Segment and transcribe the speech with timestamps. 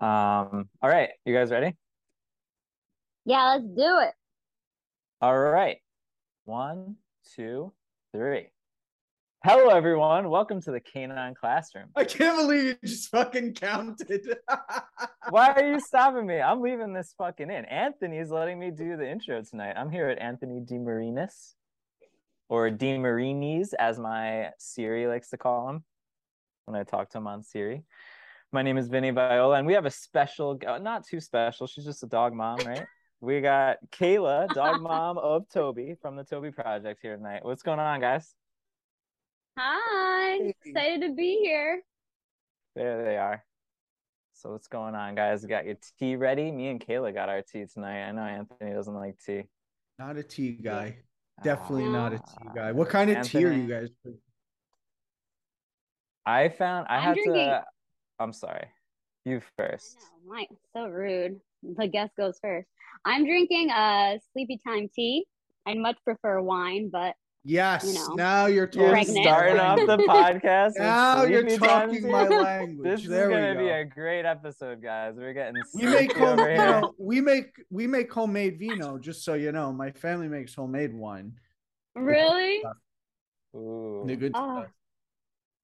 [0.00, 1.74] Um, all right, you guys ready?
[3.24, 4.14] Yeah, let's do it.
[5.20, 5.78] All right.
[6.44, 6.94] One,
[7.34, 7.72] two,
[8.12, 8.46] three.
[9.44, 10.30] Hello, everyone.
[10.30, 11.88] Welcome to the Canine Classroom.
[11.96, 14.38] I can't believe you just fucking counted.
[15.30, 16.40] Why are you stopping me?
[16.40, 17.64] I'm leaving this fucking in.
[17.64, 19.74] Anthony's letting me do the intro tonight.
[19.76, 21.54] I'm here at Anthony DeMarinis,
[22.48, 25.84] or DeMarinis, as my Siri likes to call him
[26.66, 27.82] when I talk to him on Siri.
[28.50, 31.66] My name is Vinny Viola, and we have a special, not too special.
[31.66, 32.86] She's just a dog mom, right?
[33.20, 37.44] We got Kayla, dog mom of Toby from the Toby Project here tonight.
[37.44, 38.34] What's going on, guys?
[39.58, 41.82] Hi, excited to be here.
[42.74, 43.44] There they are.
[44.32, 45.44] So what's going on, guys?
[45.44, 46.50] got your tea ready?
[46.50, 48.04] Me and Kayla got our tea tonight.
[48.08, 49.42] I know Anthony doesn't like tea.
[49.98, 50.96] Not a tea guy.
[51.44, 52.72] Definitely ah, not a tea guy.
[52.72, 53.88] What kind of Anthony, tea are you guys?
[56.24, 57.34] I found I I'm had drinking.
[57.34, 57.64] to.
[58.18, 58.66] I'm sorry.
[59.24, 59.98] You first.
[60.32, 61.40] I know, so rude.
[61.62, 62.68] The guest goes first.
[63.04, 65.26] I'm drinking a sleepy time tea.
[65.66, 67.84] I'd much prefer wine, but Yes.
[67.86, 69.14] You know, now you're talking.
[69.14, 70.72] You're starting off the podcast.
[70.76, 72.84] now you're talking my language.
[72.84, 75.14] This there is gonna be a great episode, guys.
[75.16, 75.62] We're getting.
[75.74, 78.98] We make home, you know, we make we make homemade vino.
[78.98, 81.32] Just so you know, my family makes homemade wine.
[81.94, 82.62] Really?
[83.56, 84.04] Ooh.
[84.06, 84.58] The good oh.
[84.58, 84.70] stuff.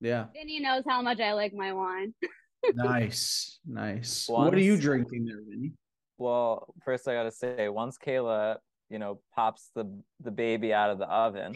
[0.00, 0.26] Yeah.
[0.32, 2.14] Vinny knows how much I like my wine.
[2.74, 4.26] nice, nice.
[4.28, 5.72] Once, what are you drinking there, Vinny?
[6.18, 8.58] Well, first I gotta say, once Kayla
[8.90, 9.84] you know pops the
[10.20, 11.54] the baby out of the oven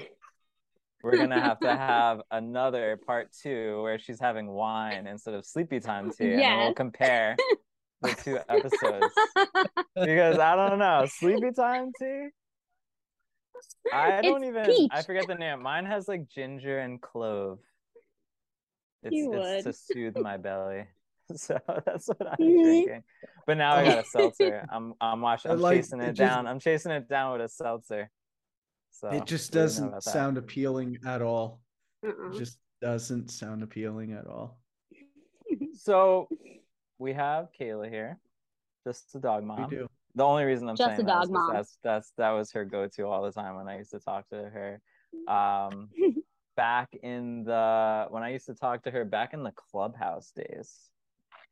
[1.02, 5.80] we're gonna have to have another part two where she's having wine instead of sleepy
[5.80, 6.42] time tea yes.
[6.42, 7.36] and we'll compare
[8.02, 9.14] the two episodes
[9.94, 12.28] because i don't know sleepy time tea
[13.92, 14.90] i don't it's even peach.
[14.92, 17.58] i forget the name mine has like ginger and clove
[19.02, 20.84] it's, it's to soothe my belly
[21.36, 22.62] so that's what I'm mm-hmm.
[22.62, 23.02] drinking.
[23.46, 24.66] But now I got a seltzer.
[24.70, 25.50] I'm I'm watching.
[25.50, 26.46] I'm like, chasing it, it down.
[26.46, 28.10] I'm chasing it down with a seltzer.
[28.90, 31.60] So it just doesn't sound appealing at all.
[32.04, 32.30] Uh-uh.
[32.30, 34.58] It just doesn't sound appealing at all.
[35.74, 36.28] So
[36.98, 38.18] we have Kayla here,
[38.84, 39.68] just a dog mom.
[39.70, 39.88] We do.
[40.14, 41.52] The only reason I'm just saying a dog mom.
[41.52, 44.36] That's that's that was her go-to all the time when I used to talk to
[44.36, 44.80] her.
[45.28, 45.90] Um,
[46.56, 50.90] back in the when I used to talk to her back in the clubhouse days.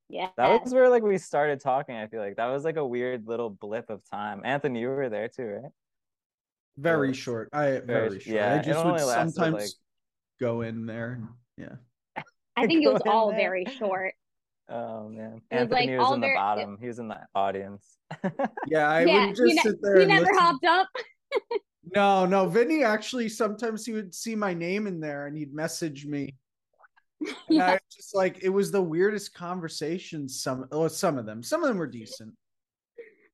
[0.09, 0.29] Yeah.
[0.37, 1.97] That was where like we started talking.
[1.97, 4.43] I feel like that was like a weird little blip of time.
[4.45, 5.73] Anthony, you were there too, right?
[6.77, 7.49] Very short.
[7.53, 8.27] I very, very short.
[8.27, 9.71] Yeah, I just would sometimes like...
[10.41, 11.23] go in there.
[11.57, 11.77] Yeah.
[12.57, 13.39] I think it was all there.
[13.39, 14.15] very short.
[14.69, 16.37] Oh man, it Anthony was, like was in the very...
[16.37, 16.79] bottom.
[16.81, 17.99] He was in the audience.
[18.67, 20.01] yeah, I yeah, would just ne- sit there.
[20.01, 20.39] He never listen.
[20.39, 20.89] hopped up.
[21.95, 26.05] no, no, Vinny actually sometimes he would see my name in there and he'd message
[26.07, 26.35] me
[27.49, 30.41] and I just like it was the weirdest conversations.
[30.43, 32.35] Some oh, some of them, some of them were decent.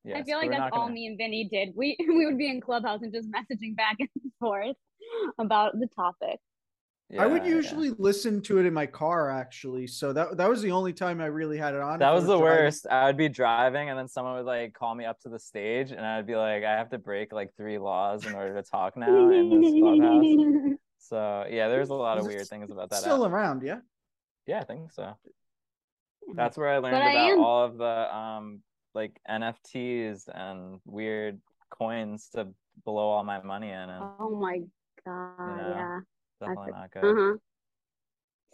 [0.05, 0.95] Yes, I feel like that's all gonna...
[0.95, 1.71] me and Vinny did.
[1.75, 4.09] We we would be in clubhouse and just messaging back and
[4.41, 4.77] forth
[5.39, 6.39] about the topic.
[7.11, 7.95] Yeah, I would usually yeah.
[7.99, 9.87] listen to it in my car actually.
[9.87, 11.99] So that that was the only time I really had it on.
[11.99, 12.65] That was the driving.
[12.65, 12.87] worst.
[12.91, 15.93] I would be driving and then someone would like call me up to the stage
[15.93, 18.97] and I'd be like, I have to break like three laws in order to talk
[18.97, 20.79] now in this clubhouse.
[21.09, 23.01] So yeah, there's a lot of weird things about that.
[23.01, 23.33] Still app.
[23.33, 23.79] around, yeah.
[24.47, 25.17] Yeah, I think so.
[26.35, 28.61] That's where I learned but about I all of the um
[28.95, 31.41] like NFTs and weird
[31.71, 32.49] coins to
[32.85, 33.75] blow all my money in.
[33.75, 34.61] And, oh my
[35.05, 36.01] god, you know, yeah.
[36.41, 37.05] Definitely not good.
[37.05, 37.37] Uh-huh.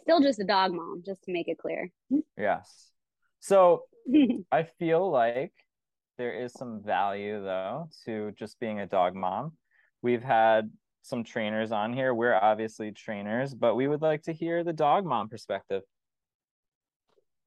[0.01, 1.91] Still just a dog mom, just to make it clear.
[2.37, 2.89] yes.
[3.39, 3.83] So
[4.51, 5.53] I feel like
[6.17, 9.53] there is some value though to just being a dog mom.
[10.01, 10.71] We've had
[11.01, 12.13] some trainers on here.
[12.13, 15.83] We're obviously trainers, but we would like to hear the dog mom perspective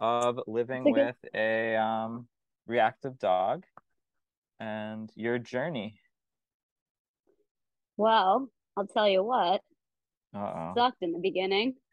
[0.00, 2.26] of living a with a um,
[2.66, 3.64] reactive dog
[4.58, 5.96] and your journey.
[7.96, 9.60] Well, I'll tell you what.
[10.34, 10.72] Uh-oh.
[10.76, 11.74] Sucked in the beginning.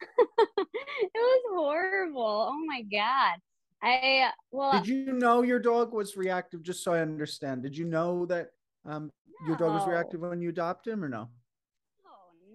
[0.58, 0.68] it
[1.14, 2.48] was horrible.
[2.50, 3.38] Oh my god.
[3.82, 7.62] I well Did you know your dog was reactive just so I understand?
[7.62, 8.48] Did you know that
[8.84, 9.10] um
[9.42, 9.48] no.
[9.48, 11.28] your dog was reactive when you adopt him or no?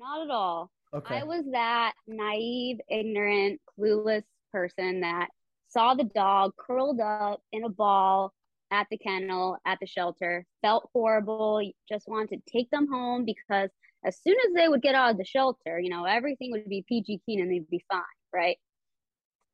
[0.06, 0.72] Not at all.
[0.94, 1.19] Okay.
[1.19, 5.28] I was that naive, ignorant, clueless person that
[5.68, 8.34] saw the dog curled up in a ball
[8.72, 13.69] at the kennel at the shelter, felt horrible, just wanted to take them home because
[14.06, 16.86] as soon as they would get out of the shelter, you know, everything would be
[16.88, 18.01] PG keen and they'd be fine,
[18.34, 18.58] right?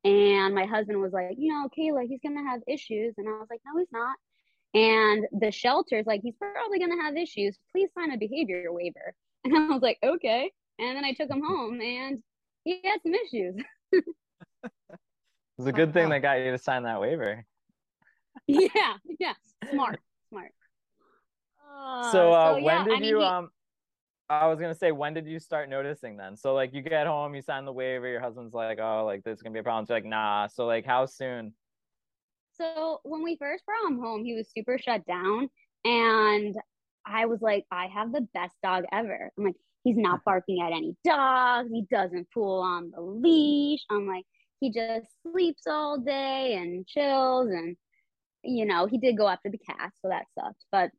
[0.04, 3.14] And my husband was like, you know, Kayla, he's gonna have issues.
[3.16, 4.16] And I was like, no, he's not.
[4.74, 7.58] And the shelter's like, he's probably gonna have issues.
[7.72, 9.14] Please sign a behavior waiver.
[9.44, 10.52] And I was like, okay.
[10.78, 12.22] And then I took him home and
[12.64, 13.56] he had some issues.
[13.92, 14.04] it
[15.58, 17.44] was a good thing they got you to sign that waiver.
[18.46, 19.34] yeah, yeah,
[19.72, 20.52] smart, smart.
[22.12, 23.50] so, uh, so, when yeah, did I mean, you he- um?
[24.30, 26.36] I was gonna say, when did you start noticing then?
[26.36, 29.36] So like, you get home, you sign the waiver, your husband's like, oh, like this
[29.36, 29.84] is gonna be a problem.
[29.84, 30.46] So like, nah.
[30.46, 31.52] So like, how soon?
[32.54, 35.48] So when we first brought him home, he was super shut down.
[35.84, 36.54] And
[37.06, 39.30] I was like, I have the best dog ever.
[39.36, 41.70] I'm like, he's not barking at any dogs.
[41.72, 43.80] He doesn't pull on the leash.
[43.90, 44.24] I'm like,
[44.60, 47.48] he just sleeps all day and chills.
[47.48, 47.76] And,
[48.44, 50.64] you know, he did go after the cat, so that sucked.
[50.70, 50.90] But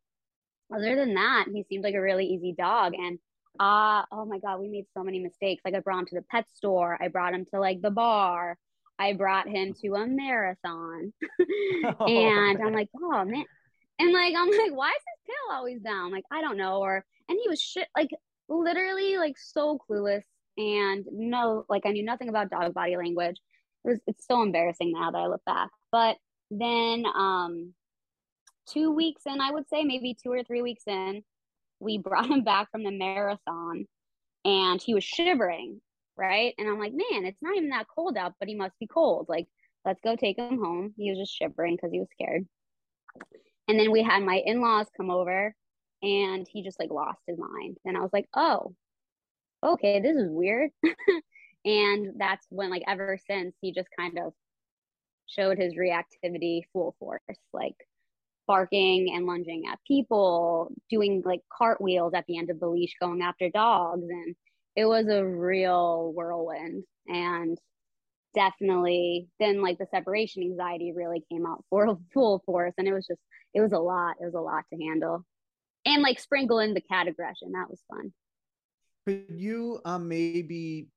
[0.74, 2.94] other than that, he seemed like a really easy dog.
[2.94, 3.18] And
[3.60, 5.62] uh, oh my God, we made so many mistakes.
[5.64, 6.98] Like I brought him to the pet store.
[7.00, 8.58] I brought him to like the bar.
[8.98, 11.12] I brought him to a marathon.
[12.00, 13.44] and I'm like, oh man.
[13.98, 16.12] And like I'm like, why is his tail always down?
[16.12, 16.78] Like, I don't know.
[16.80, 18.10] Or and he was shit like
[18.48, 20.22] literally like so clueless
[20.56, 23.36] and no, like I knew nothing about dog body language.
[23.84, 25.70] It was it's so embarrassing now that I look back.
[25.90, 26.16] But
[26.50, 27.74] then um
[28.68, 31.22] two weeks in, I would say, maybe two or three weeks in,
[31.80, 33.86] we brought him back from the marathon
[34.44, 35.80] and he was shivering,
[36.16, 36.54] right?
[36.58, 39.26] And I'm like, man, it's not even that cold out, but he must be cold.
[39.28, 39.46] Like,
[39.84, 40.94] let's go take him home.
[40.96, 42.46] He was just shivering because he was scared.
[43.68, 45.54] And then we had my in laws come over
[46.02, 47.78] and he just like lost his mind.
[47.84, 48.74] And I was like, oh,
[49.64, 50.70] okay, this is weird.
[51.64, 54.32] and that's when, like, ever since he just kind of
[55.26, 57.22] showed his reactivity full force,
[57.52, 57.76] like
[58.46, 63.22] barking and lunging at people, doing like cartwheels at the end of the leash, going
[63.22, 64.04] after dogs.
[64.08, 64.36] And
[64.76, 66.84] it was a real whirlwind.
[67.06, 67.58] And
[68.34, 72.74] definitely then like the separation anxiety really came out for full force.
[72.78, 73.20] And it was just,
[73.54, 74.16] it was a lot.
[74.20, 75.24] It was a lot to handle.
[75.86, 77.52] And like sprinkle in the cat aggression.
[77.52, 78.12] That was fun.
[79.06, 80.88] Could you um maybe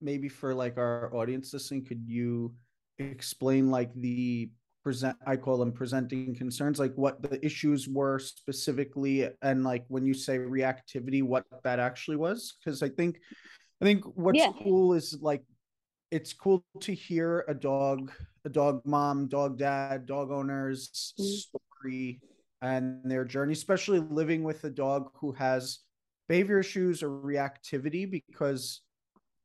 [0.00, 2.54] maybe for like our audience listening, could you
[2.98, 4.50] explain like the
[4.82, 10.04] present I call them presenting concerns, like what the issues were specifically and like when
[10.04, 12.56] you say reactivity, what that actually was?
[12.58, 13.18] Because I think
[13.80, 14.52] I think what's Yeah.
[14.62, 15.42] cool is like
[16.12, 18.12] it's cool to hear a dog,
[18.44, 21.42] a dog mom, dog dad, dog owners Mhm.
[21.80, 22.22] story
[22.62, 25.80] and their journey, especially living with a dog who has
[26.28, 28.82] behavior issues or reactivity because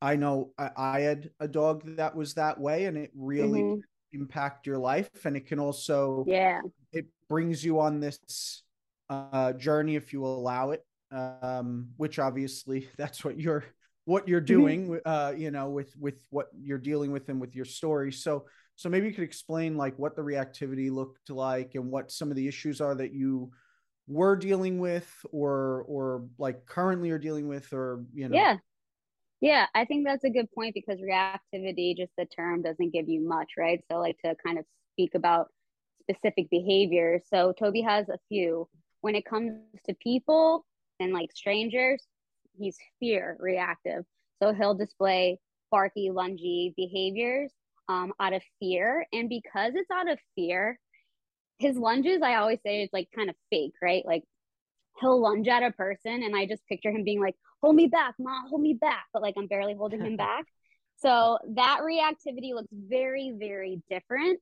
[0.02, 3.84] I know I, I had a dog that was that way and it really Mhm.
[4.14, 6.62] impact your life and it can also Yeah.
[6.94, 8.64] it brings you on this
[9.10, 13.66] uh journey if you allow it um which obviously that's what you're
[14.08, 17.66] what you're doing uh you know with with what you're dealing with and with your
[17.66, 18.46] story so
[18.76, 22.38] so maybe you could explain like what the reactivity looked like and what some of
[22.38, 23.52] the issues are that you
[24.08, 28.58] were dealing with or or like currently are dealing with or you know Yeah.
[29.40, 33.22] Yeah, I think that's a good point because reactivity, just the term doesn't give you
[33.28, 33.84] much, right?
[33.92, 35.52] So, like to kind of speak about
[36.10, 37.22] specific behaviors.
[37.30, 38.68] So, Toby has a few.
[39.02, 39.52] When it comes
[39.86, 40.66] to people
[41.00, 42.04] and like strangers,
[42.58, 44.04] he's fear reactive.
[44.42, 45.40] So, he'll display
[45.72, 47.52] barky, lungy behaviors
[47.90, 49.06] um, out of fear.
[49.14, 50.80] And because it's out of fear,
[51.60, 54.06] his lunges, I always say it's like kind of fake, right?
[54.06, 54.24] Like
[55.00, 58.16] he'll lunge at a person and I just picture him being like, hold me back,
[58.20, 59.06] mom, hold me back.
[59.14, 60.46] But like I'm barely holding him back.
[60.98, 64.40] So that reactivity looks very, very different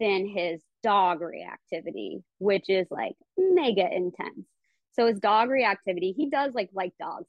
[0.00, 4.46] than his dog reactivity, which is like mega intense.
[4.92, 7.26] So his dog reactivity, he does like like dogs.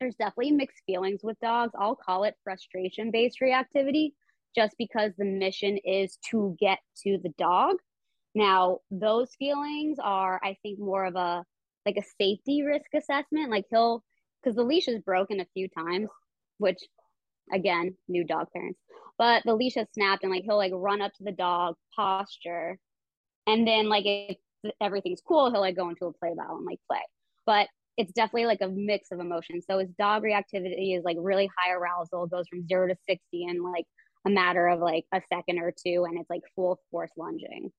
[0.00, 1.72] There's definitely mixed feelings with dogs.
[1.78, 4.12] I'll call it frustration based reactivity
[4.54, 7.76] just because the mission is to get to the dog.
[8.34, 11.44] Now, those feelings are, I think, more of a
[11.86, 13.50] like a safety risk assessment.
[13.50, 14.04] Like he'll,
[14.42, 16.08] because the leash is broken a few times,
[16.58, 16.78] which
[17.52, 18.80] again, new dog parents,
[19.18, 22.78] but the leash has snapped and like he'll like run up to the dog posture.
[23.46, 24.36] And then like if
[24.80, 27.00] everything's cool, he'll like go into a play bow and like play.
[27.46, 29.64] But it's definitely like a mix of emotions.
[29.68, 33.62] So his dog reactivity is like really high arousal, goes from zero to 60 in
[33.62, 33.86] like
[34.26, 37.72] a matter of like a second or two, and it's like full force lunging.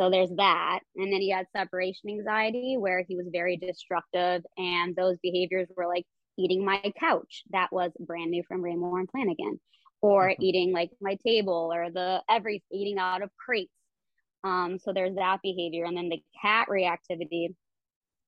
[0.00, 0.80] So there's that.
[0.96, 4.42] And then he had separation anxiety where he was very destructive.
[4.56, 6.06] And those behaviors were like
[6.38, 7.42] eating my couch.
[7.50, 9.58] That was brand new from Raymour and Flanigan.
[10.00, 10.36] Or Mhm.
[10.40, 13.72] eating like my table or the every eating out of crates.
[14.44, 15.84] Um, so there's that behavior.
[15.84, 17.54] And then the cat reactivity,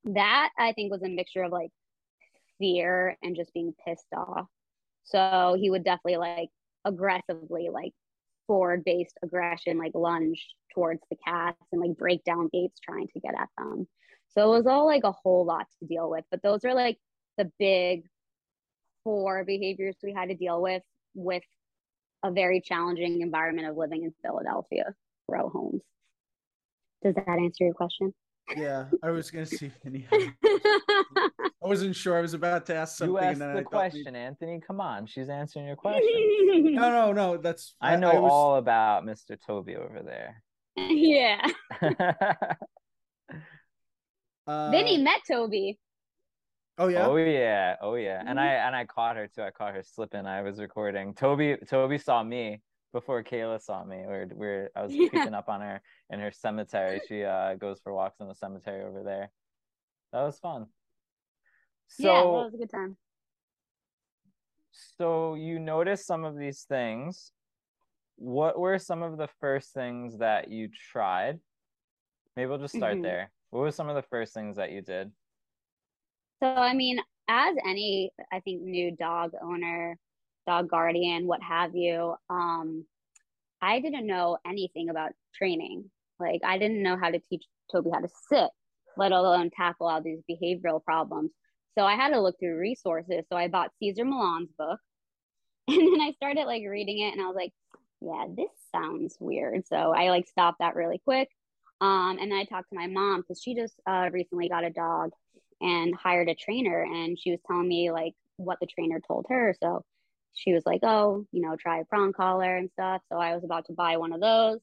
[0.04, 1.70] that I think was a mixture of like
[2.58, 4.46] fear and just being pissed off.
[5.04, 6.48] So he would definitely like
[6.84, 7.92] aggressively like
[8.46, 13.20] forward based aggression, like lunge towards the cats and like break down gates trying to
[13.20, 13.86] get at them.
[14.30, 16.24] So it was all like a whole lot to deal with.
[16.30, 16.98] But those are like
[17.38, 18.04] the big
[19.04, 20.82] four behaviors we had to deal with
[21.14, 21.44] with
[22.24, 24.94] a very challenging environment of living in Philadelphia
[25.28, 25.82] row homes.
[27.02, 28.14] Does that answer your question?
[28.56, 30.06] Yeah, I was gonna see Vinny.
[30.12, 31.30] I
[31.62, 32.16] wasn't sure.
[32.18, 33.14] I was about to ask something.
[33.14, 34.60] You asked and then the I question, maybe- Anthony.
[34.66, 36.74] Come on, she's answering your question.
[36.74, 37.36] No, no, no.
[37.38, 39.38] That's I know was- all about Mr.
[39.46, 40.42] Toby over there.
[40.76, 41.46] yeah.
[44.46, 45.78] Uh, Vinny met Toby.
[46.76, 47.06] Oh yeah.
[47.06, 48.20] Oh yeah, oh yeah.
[48.26, 48.42] And Mhm.
[48.42, 49.40] I and I caught her too.
[49.42, 50.26] I caught her slipping.
[50.26, 51.14] I was recording.
[51.14, 52.60] Toby Toby saw me
[52.94, 54.04] before Kayla saw me.
[54.06, 55.08] We're we're I was Yeah.
[55.08, 57.00] creeping up on her in her cemetery.
[57.06, 59.30] She uh goes for walks in the cemetery over there.
[60.12, 60.66] That was fun.
[61.88, 62.96] So yeah, that was a good time.
[64.70, 67.32] so you noticed some of these things.
[68.16, 71.40] What were some of the first things that you tried?
[72.36, 73.02] Maybe we'll just start Mhm.
[73.02, 73.32] there.
[73.50, 75.12] What were some of the first things that you did?
[76.40, 79.98] So, I mean, as any, I think, new dog owner,
[80.46, 82.84] dog guardian, what have you, um,
[83.60, 85.90] I didn't know anything about training.
[86.18, 88.50] Like, I didn't know how to teach Toby how to sit,
[88.96, 91.30] let alone tackle all these behavioral problems.
[91.76, 93.24] So I had to look through resources.
[93.28, 94.78] So I bought Cesar Millan's book,
[95.68, 97.52] and then I started like reading it, and I was like,
[98.00, 99.66] yeah, this sounds weird.
[99.66, 101.28] So I like stopped that really quick.
[101.80, 104.70] Um, and then I talked to my mom because she just uh, recently got a
[104.70, 105.10] dog
[105.60, 109.54] and hired a trainer and she was telling me like what the trainer told her
[109.60, 109.84] so
[110.34, 113.02] she was like oh you know try a prong collar and stuff.
[113.10, 114.60] So i was about to buy one of those.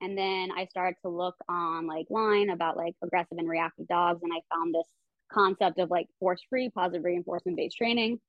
[0.00, 4.20] And then i started to look on like line about like aggressive and reactive dogs
[4.22, 4.88] and i found this
[5.32, 8.20] concept of like force free positive reinforcement based training.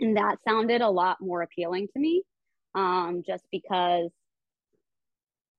[0.00, 2.24] And that sounded a lot more appealing to me
[2.74, 4.10] um just because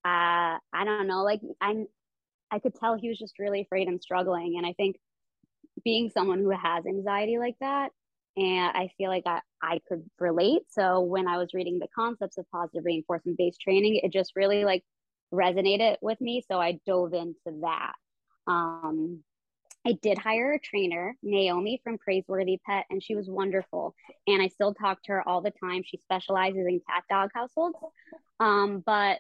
[0.03, 1.86] uh i don't know like i
[2.51, 4.55] i could tell he was just really afraid and struggling.
[4.58, 4.98] And i think
[5.84, 7.91] being someone who has anxiety like that
[8.38, 10.63] and i feel like I, I could relate.
[10.69, 14.63] So when i was reading the concepts of positive reinforcement based training it just really
[14.65, 14.84] like
[15.34, 17.93] resonated with me so i dove into that.
[18.48, 19.24] Um
[19.88, 23.95] i did hire a trainer naomi from praiseworthy pet and she was wonderful
[24.27, 25.81] and i still talk to her all the time.
[25.86, 27.77] She specializes in cat dog households.
[28.39, 29.19] Um but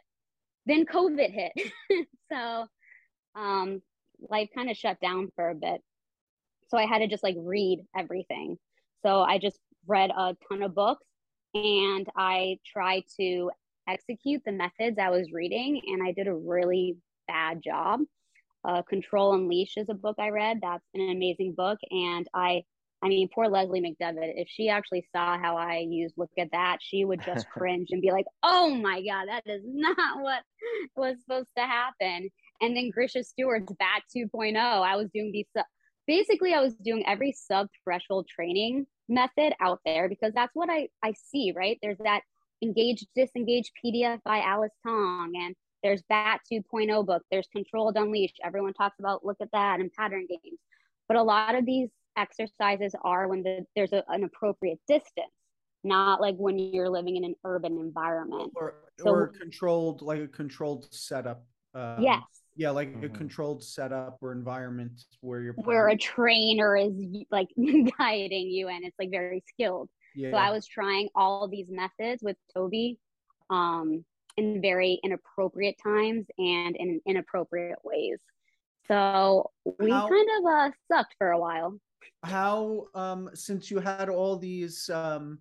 [0.65, 1.53] then covid hit.
[2.31, 2.65] So
[3.35, 3.81] um
[4.29, 5.81] life kind of shut down for a bit.
[6.69, 8.57] So I had to just like read everything.
[9.05, 11.05] So I just read a ton of books
[11.55, 13.49] and I tried to
[13.87, 18.01] execute the methods I was reading, and I did a really bad job.
[18.67, 20.59] Uh, Control Unleash is a book I read.
[20.61, 22.63] That's an amazing book, and I,
[23.01, 24.33] I mean, poor Leslie McDevitt.
[24.35, 28.01] If she actually saw how I used "Look at That," she would just cringe and
[28.01, 30.43] be like, "Oh my god, that is not what
[30.95, 32.29] was supposed to happen."
[32.61, 34.57] And then Grisha Stewart's BAT 2.0.
[34.57, 35.45] I was doing these
[36.07, 40.89] basically I was doing every sub threshold training method out there because that's what I,
[41.03, 41.77] I see, right?
[41.81, 42.21] There's that
[42.61, 48.33] engage disengage PDF by Alice Tong and there's BAT 2.0 book, there's controlled unleash.
[48.43, 50.57] Everyone talks about look at that and pattern games.
[51.07, 55.29] But a lot of these exercises are when the, there's a, an appropriate distance,
[55.83, 58.53] not like when you're living in an urban environment.
[58.55, 61.45] Or, So- or controlled, like a controlled setup.
[61.75, 62.23] Um, yes.
[62.55, 63.13] Yeah, like a Mhm.
[63.13, 66.93] controlled setup or environment where you're Where a trainer is
[67.31, 67.49] like
[67.97, 69.89] guiding you and it's like very skilled.
[70.15, 70.31] yeah.
[70.31, 72.97] So I was trying all these methods with Toby
[73.49, 74.05] um,
[74.37, 78.19] in very inappropriate times and in inappropriate ways.
[78.87, 81.79] So we How- kind of uh, sucked for a while.
[82.23, 85.39] how um since you had all these um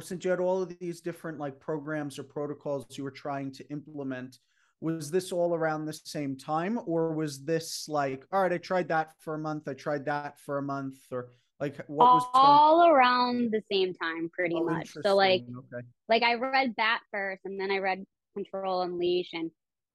[0.00, 3.62] since you had all of these different like programs or protocols you were trying to
[3.70, 4.38] implement
[4.82, 8.88] was this all around the same time or was this like all right i tried
[8.88, 11.28] that for a month i tried that for a month or
[11.62, 14.96] like what was all around the same time, pretty Oh, much.
[15.04, 19.48] So like, okay like I read that first, and then I read Control Unleash and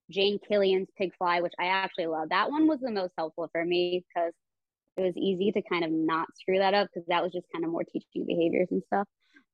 [0.09, 2.29] Jane Killion's Pig Fly, which I actually love.
[2.29, 4.31] That one was the most helpful for me because
[4.95, 7.65] it was easy to kind of not screw that up because that was just kind
[7.65, 9.07] of more teaching behaviors and stuff.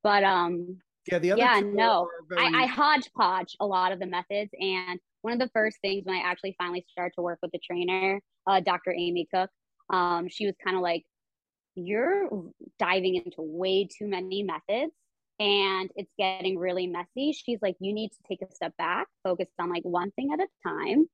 [0.04, 4.06] But um, yeah the other yeah, no, are I, I hodgepodge a lot of the
[4.06, 4.52] methods.
[4.60, 7.60] And one of the first things when I actually finally started to work with the
[7.60, 8.92] trainer, uh, Dr.
[8.92, 9.50] Amy Cook,
[9.92, 11.04] um, she was kind of like,
[11.76, 12.30] You're
[12.78, 14.92] diving into way too many methods
[15.40, 17.32] and it's getting really messy.
[17.32, 20.40] She's like, You need to take a step back, focus on like one thing at
[20.40, 21.08] a time,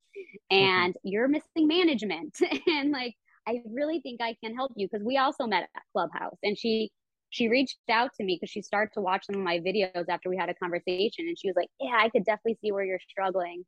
[0.50, 2.36] and you're missing management.
[2.68, 3.16] and like,
[3.48, 6.92] I really think I can help you because we also met at Clubhouse and she
[7.32, 10.30] she reached out to me because she started to watch some of my videos after
[10.30, 13.00] we had a conversation and she was like yeah i could definitely see where you're
[13.08, 13.63] struggling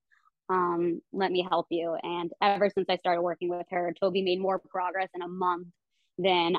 [0.49, 4.39] um let me help you and ever since i started working with her toby made
[4.39, 5.67] more progress in a month
[6.17, 6.55] than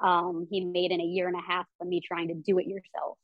[0.00, 2.66] um he made in a year and a half of me trying to do it
[2.66, 3.18] yourself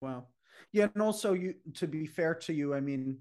[0.00, 0.26] Wow.
[0.72, 3.18] Yeah, and also you to be fair to you, I mean,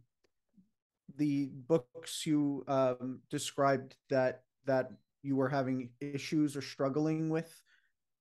[1.15, 4.91] the books you um, described that that
[5.23, 7.61] you were having issues or struggling with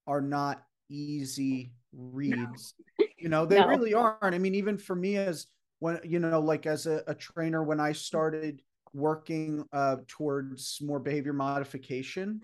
[0.07, 2.75] are not easy reads.
[2.79, 2.83] No.
[3.19, 3.67] You know, they no.
[3.67, 4.35] really aren't.
[4.35, 5.47] I mean, even for me as
[5.79, 10.99] when you know, like as a, a trainer, when I started working uh, towards more
[10.99, 12.41] behavior modification,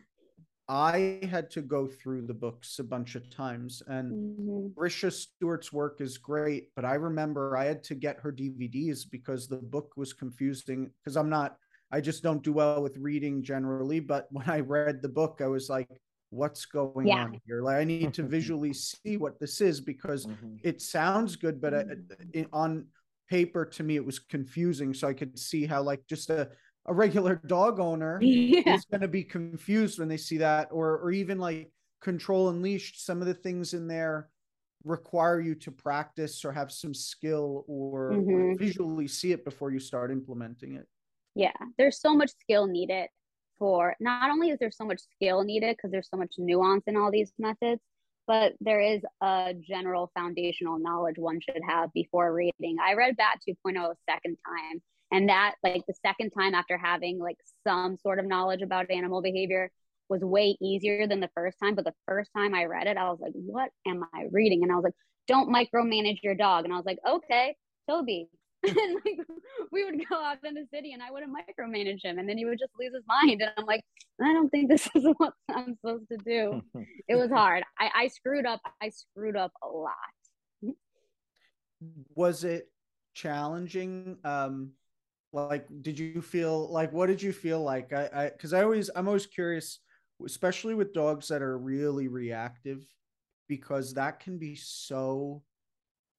[0.68, 3.82] I had to go through the books a bunch of times.
[3.86, 4.68] And mm-hmm.
[4.74, 9.48] Grisha Stewart's work is great, but I remember I had to get her DVDs because
[9.48, 10.90] the book was confusing.
[11.02, 11.56] Because I'm not,
[11.90, 14.00] I just don't do well with reading generally.
[14.00, 15.88] But when I read the book, I was like,
[16.30, 17.24] what's going yeah.
[17.24, 17.62] on here?
[17.62, 20.56] Like, I need to visually see what this is because mm-hmm.
[20.62, 21.84] it sounds good, but uh,
[22.32, 22.86] it, on
[23.28, 24.94] paper to me, it was confusing.
[24.94, 26.50] So I could see how, like, just a,
[26.86, 28.74] a regular dog owner yeah.
[28.74, 33.04] is going to be confused when they see that or or even like control unleashed
[33.04, 34.28] some of the things in there
[34.84, 38.30] require you to practice or have some skill or, mm-hmm.
[38.32, 40.86] or, visually see it before you start implementing it
[41.34, 43.06] yeah there's so much skill needed
[43.58, 46.96] for not only is there so much skill needed because there's so much nuance in
[46.96, 47.80] all these methods
[48.26, 52.76] but there is a general foundational knowledge one should have before reading.
[52.84, 57.18] I read BAT 2.0 a second time and that like the second time after having
[57.18, 57.36] like
[57.66, 59.70] some sort of knowledge about animal behavior
[60.08, 63.08] was way easier than the first time but the first time i read it i
[63.08, 64.62] was like what am i reading?
[64.62, 64.94] And i was like
[65.28, 66.64] don't micromanage your dog.
[66.64, 67.54] And i was like okay
[67.88, 68.28] toby
[68.66, 69.18] and like
[69.72, 72.44] we would go out in the city and I wouldn't micromanage him and then he
[72.44, 73.82] would just lose his mind and I'm like
[74.20, 76.62] I don't think this is what I'm supposed to do.
[77.08, 77.64] it was hard.
[77.78, 78.60] I, I screwed up.
[78.80, 80.74] I screwed up a lot.
[82.14, 82.68] Was it
[83.14, 84.18] challenging?
[84.24, 84.72] Um
[85.32, 88.90] like did you feel like what did you feel like i i because i always
[88.94, 89.78] i'm always curious
[90.26, 92.84] especially with dogs that are really reactive
[93.48, 95.42] because that can be so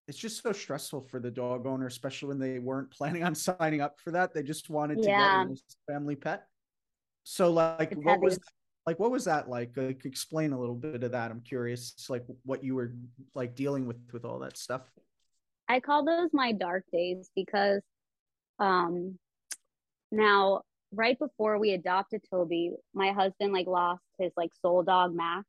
[0.07, 3.81] it's just so stressful for the dog owner especially when they weren't planning on signing
[3.81, 5.45] up for that they just wanted to yeah.
[5.45, 6.47] get a family pet
[7.23, 8.23] so like it's what heavy.
[8.23, 8.39] was
[8.85, 12.25] like what was that like like explain a little bit of that i'm curious like
[12.43, 12.93] what you were
[13.33, 14.81] like dealing with with all that stuff
[15.69, 17.81] i call those my dark days because
[18.59, 19.17] um,
[20.11, 20.61] now,
[20.93, 25.45] right before we adopted Toby, my husband like lost his like soul dog Max.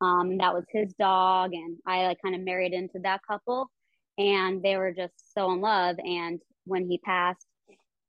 [0.00, 3.68] Um, that was his dog, and I like kind of married into that couple,
[4.18, 5.96] and they were just so in love.
[5.98, 7.46] And when he passed,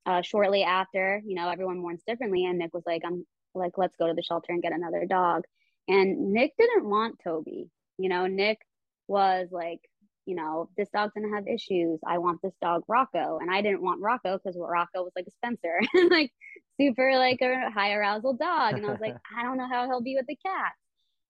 [0.05, 3.95] uh, shortly after, you know, everyone mourns differently, and Nick was like, "I'm like, let's
[3.95, 5.43] go to the shelter and get another dog."
[5.87, 7.69] And Nick didn't want Toby.
[7.97, 8.59] You know, Nick
[9.07, 9.81] was like,
[10.25, 11.99] you know, this dog's gonna have issues.
[12.05, 13.39] I want this dog Rocco.
[13.39, 16.31] And I didn't want Rocco because Rocco was like a Spencer, like
[16.79, 18.75] super like a high arousal dog.
[18.75, 20.73] And I was like, I don't know how he'll be with the cat.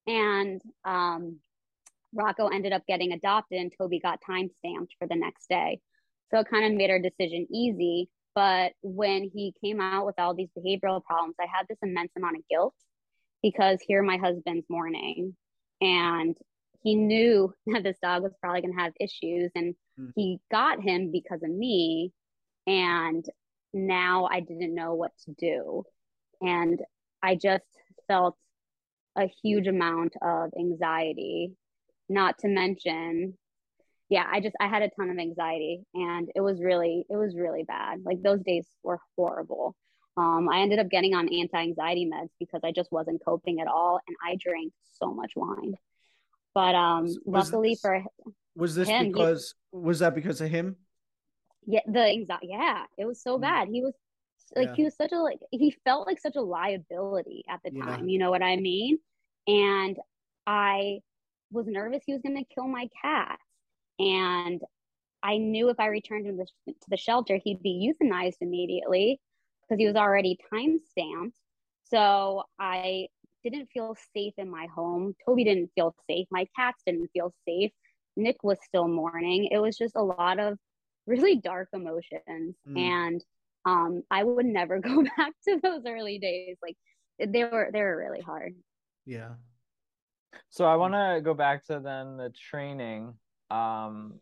[0.08, 1.40] And um,
[2.14, 5.80] Rocco ended up getting adopted and Toby got time stamped for the next day.
[6.32, 8.10] So it kind of made our decision easy.
[8.36, 12.38] But when he came out with all these behavioral problems, I had this immense amount
[12.38, 12.76] of guilt
[13.42, 15.36] because here my husband's mourning
[15.82, 16.36] and
[16.82, 20.12] he knew that this dog was probably going to have issues and mm.
[20.16, 22.12] he got him because of me
[22.68, 23.26] and
[23.74, 25.84] now i didn't know what to do
[26.42, 26.82] and
[27.22, 27.64] i just
[28.08, 28.36] felt
[29.16, 31.52] a huge amount of anxiety
[32.10, 33.38] not to mention
[34.10, 37.36] yeah i just i had a ton of anxiety and it was really it was
[37.36, 39.76] really bad like those days were horrible
[40.18, 44.00] um, i ended up getting on anti-anxiety meds because i just wasn't coping at all
[44.08, 45.76] and i drank so much wine
[46.54, 48.04] but um, was luckily this, for
[48.56, 50.76] was this him, because he, was that because of him?
[51.66, 52.48] Yeah, the anxiety.
[52.50, 53.42] Yeah, it was so mm.
[53.42, 53.68] bad.
[53.70, 53.94] He was
[54.56, 54.76] like yeah.
[54.76, 58.08] he was such a like he felt like such a liability at the time.
[58.08, 58.12] Yeah.
[58.12, 58.98] You know what I mean?
[59.48, 59.98] And
[60.48, 61.00] I
[61.52, 63.40] was nervous he was going to kill my cat,
[64.00, 64.62] and
[65.22, 69.20] I knew if I returned him to the, to the shelter, he'd be euthanized immediately
[69.62, 71.38] because he was already time stamped.
[71.84, 73.08] So I
[73.44, 75.16] didn't feel safe in my home.
[75.26, 76.28] Toby didn't feel safe.
[76.32, 77.72] My cats didn't feel safe.
[78.16, 79.50] Nick was still mourning.
[79.52, 80.58] It was just a lot of
[81.08, 82.56] really dark emotions.
[82.68, 82.78] Mm.
[82.78, 83.24] And
[83.66, 86.58] um, I would never go back to those early days.
[86.62, 86.78] Like
[87.20, 88.56] they were they were really hard.
[89.06, 89.34] Yeah.
[90.50, 93.14] So I want to go back to then the training.
[93.50, 94.16] Um,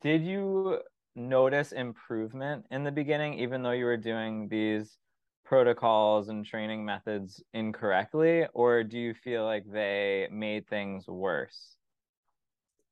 [0.00, 0.80] did you
[1.14, 4.96] notice improvement in the beginning, even though you were doing these
[5.44, 11.76] protocols and training methods incorrectly or do you feel like they made things worse?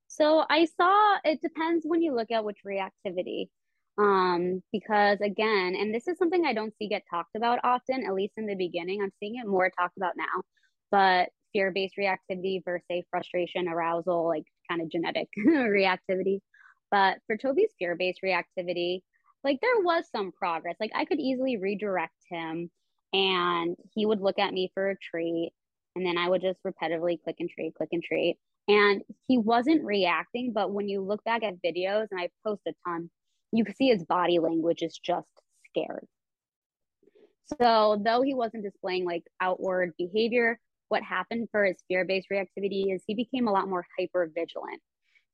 [0.09, 3.48] So i saw it depends when you look at which reactivity.
[3.98, 8.14] Um because again and this is something i don't see get talked about often at
[8.14, 10.42] least in the beginning i'm seeing it more talked about now
[10.90, 16.38] but fear-based reactivity versus frustration arousal like kind of genetic reactivity
[16.90, 19.00] but for toby's fear-based reactivity
[19.44, 20.76] like there was some progress.
[20.80, 22.70] Like I could easily redirect him
[23.12, 25.52] and he would look at me for a treat
[25.96, 28.38] and then I would just repetitively click and treat, click and treat.
[28.68, 32.72] And he wasn't reacting, but when you look back at videos and I post a
[32.86, 33.10] ton,
[33.52, 35.26] you can see his body language is just
[35.68, 36.06] scared.
[37.60, 40.60] So though he wasn't displaying like outward behavior,
[40.90, 44.81] what happened for his fear-based reactivity is he became a lot more hyper vigilant.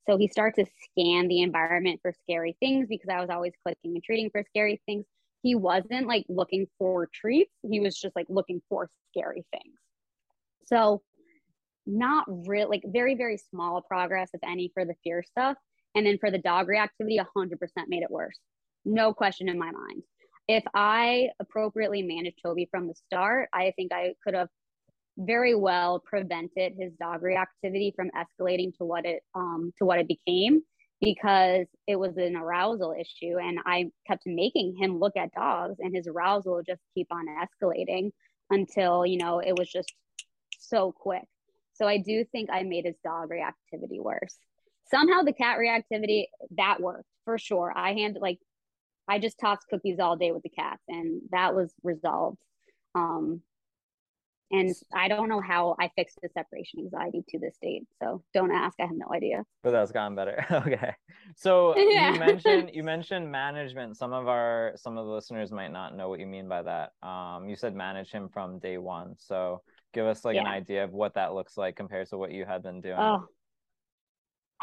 [0.07, 3.95] So he started to scan the environment for scary things because I was always clicking
[3.95, 5.05] and treating for scary things.
[5.43, 7.51] He wasn't like looking for treats.
[7.69, 9.75] He was just like looking for scary things.
[10.65, 11.01] So
[11.85, 15.57] not real like very, very small progress, if any, for the fear stuff.
[15.95, 18.37] And then for the dog reactivity, 100% made it worse.
[18.85, 20.03] No question in my mind.
[20.47, 24.49] If I appropriately managed Toby from the start, I think I could have
[25.17, 30.07] very well prevented his dog reactivity from escalating to what it um to what it
[30.07, 30.61] became
[31.01, 35.95] because it was an arousal issue and I kept making him look at dogs and
[35.95, 38.11] his arousal would just keep on escalating
[38.49, 39.91] until you know it was just
[40.59, 41.25] so quick.
[41.73, 44.37] So I do think I made his dog reactivity worse.
[44.89, 46.25] Somehow the cat reactivity
[46.57, 47.73] that worked for sure.
[47.75, 48.39] I hand like
[49.07, 52.37] I just tossed cookies all day with the cats and that was resolved.
[52.93, 53.41] Um
[54.51, 57.83] and I don't know how I fixed the separation anxiety to this date.
[58.01, 58.75] So don't ask.
[58.79, 59.43] I have no idea.
[59.61, 60.45] But that's gotten better.
[60.51, 60.93] okay.
[61.35, 62.13] So yeah.
[62.13, 63.97] you mentioned you mentioned management.
[63.97, 66.91] Some of our some of the listeners might not know what you mean by that.
[67.03, 69.15] Um, you said manage him from day one.
[69.17, 69.61] So
[69.93, 70.41] give us like yeah.
[70.41, 72.97] an idea of what that looks like compared to what you had been doing.
[72.97, 73.25] Oh.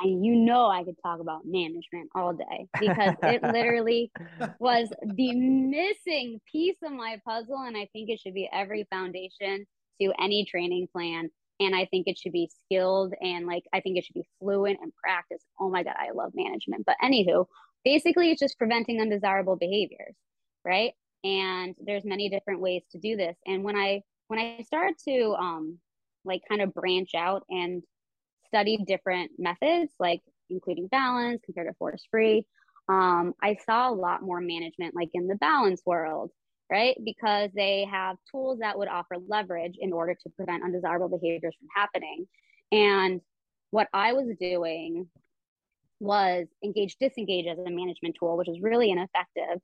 [0.01, 4.11] And you know I could talk about management all day because it literally
[4.59, 7.62] was the missing piece of my puzzle.
[7.64, 9.66] And I think it should be every foundation
[10.01, 11.31] to any training plan.
[11.61, 14.79] And I think it should be skilled and like I think it should be fluent
[14.83, 15.43] and practice.
[15.61, 16.85] Oh my God, I love management.
[16.85, 17.47] But anywho,
[17.85, 20.17] basically it's just preventing undesirable behaviors,
[20.65, 20.93] right?
[21.23, 23.37] And there's many different ways to do this.
[23.47, 25.79] And when I when I started to um
[26.25, 27.83] like kind of branch out and
[28.49, 32.47] study different methods, like including balance compared to force free,
[32.89, 36.31] um, I saw a lot more management like in the balance world
[36.75, 36.97] right?
[37.05, 41.69] Because they have tools that would offer leverage in order to prevent undesirable behaviors from
[41.73, 42.27] happening.
[42.73, 43.21] And
[43.71, 45.09] what I was doing
[46.01, 49.61] was engage disengage as a management tool, which was really ineffective.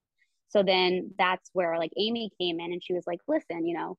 [0.50, 3.98] So then that's where like Amy came in and she was like, listen, you know,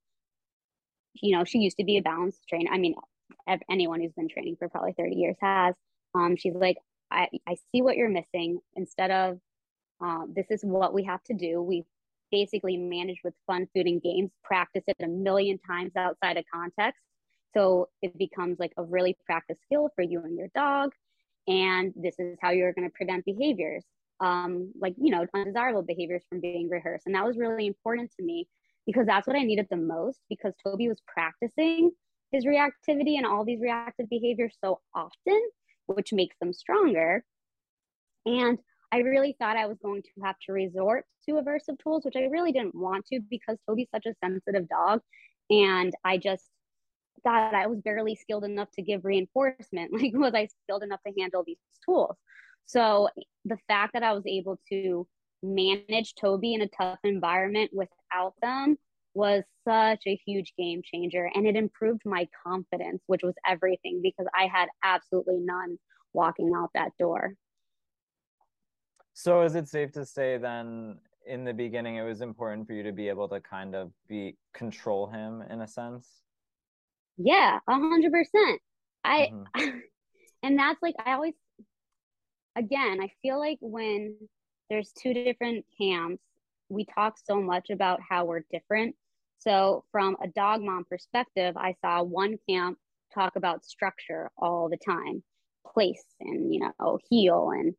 [1.16, 2.72] you know, she used to be a balance trainer.
[2.72, 2.96] I mean,
[3.70, 5.76] anyone who's been training for probably 30 years has.
[6.16, 6.78] Um, she's like,
[7.12, 8.60] I, I see what you're missing.
[8.78, 9.40] Instead of
[10.00, 11.62] um, this is what we have to do.
[11.62, 11.84] We
[12.32, 17.02] basically managed with fun food and games, practice it a million times outside of context.
[17.54, 20.92] So it becomes like a really practice skill for you and your dog.
[21.48, 23.84] And this is how you're going to prevent behaviors,
[24.20, 27.08] um, like, you know, undesirable behaviors from being rehearsed.
[27.08, 28.48] And that was really important to me
[28.86, 31.92] because that's what I needed the most because Toby was practicing
[32.32, 35.42] his reactivity and all these reactive behaviors so often,
[35.88, 37.24] which makes them stronger.
[38.26, 38.60] And
[38.92, 42.24] I really thought I was going to have to resort to aversive tools, which I
[42.24, 45.02] really didn't want to because Toby's such a sensitive dog.
[45.50, 46.50] And I just
[47.24, 49.92] thought I was barely skilled enough to give reinforcement.
[50.02, 52.16] Like, was I skilled enough to handle these tools?
[52.66, 53.10] So
[53.46, 55.08] the fact that I was able to
[55.44, 58.78] manage Toby in a tough environment without them
[59.14, 61.30] was such a huge game changer.
[61.34, 65.78] And it improved my confidence, which was everything because I had absolutely none
[66.14, 67.34] walking out that door.
[69.14, 72.84] So is it safe to say then in the beginning it was important for you
[72.84, 76.08] to be able to kind of be control him in a sense?
[77.18, 78.62] Yeah, a hundred percent.
[79.04, 79.78] I mm-hmm.
[80.44, 81.34] and that's like I always
[82.56, 84.16] again, I feel like when
[84.70, 86.22] there's two different camps,
[86.70, 88.96] we talk so much about how we're different.
[89.40, 92.78] So from a dog mom perspective, I saw one camp
[93.14, 95.24] talk about structure all the time,
[95.68, 97.74] place and you know, heel and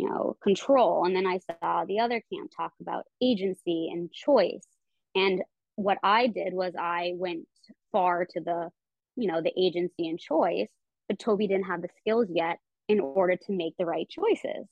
[0.00, 1.04] you know, control.
[1.04, 4.66] And then I saw the other camp talk about agency and choice.
[5.14, 5.42] And
[5.76, 7.46] what I did was I went
[7.92, 8.70] far to the,
[9.16, 10.70] you know, the agency and choice,
[11.06, 12.58] but Toby didn't have the skills yet
[12.88, 14.66] in order to make the right choices.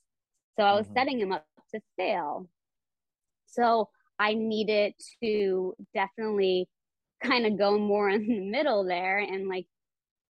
[0.57, 0.95] So I was mm-hmm.
[0.95, 2.49] setting him up to fail.
[3.45, 6.69] So I needed to definitely
[7.23, 9.67] kind of go more in the middle there and like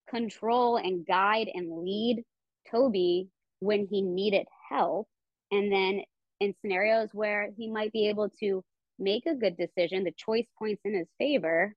[0.10, 2.24] control and guide and lead
[2.72, 3.28] Toby
[3.60, 5.08] when he needed help.
[5.52, 6.02] And then
[6.40, 8.64] in scenarios where he might be able to
[9.00, 11.76] make a good decision, the choice points in his favor,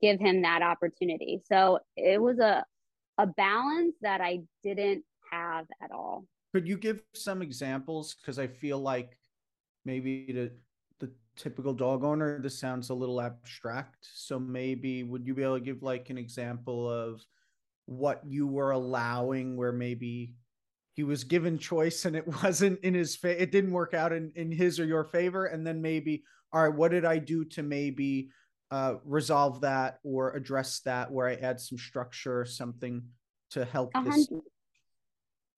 [0.00, 1.42] give him that opportunity.
[1.46, 2.64] So it was a
[3.18, 6.26] a balance that I didn't have at all.
[6.52, 8.14] Could you give some examples?
[8.14, 9.16] Because I feel like
[9.84, 10.50] maybe to
[11.00, 14.08] the typical dog owner, this sounds a little abstract.
[14.14, 17.24] So maybe would you be able to give like an example of
[17.86, 20.34] what you were allowing where maybe
[20.94, 24.32] he was given choice and it wasn't in his fa- it didn't work out in,
[24.34, 25.46] in his or your favor.
[25.46, 28.30] And then maybe all right what did i do to maybe
[28.70, 33.02] uh, resolve that or address that where i add some structure or something
[33.50, 34.28] to help this?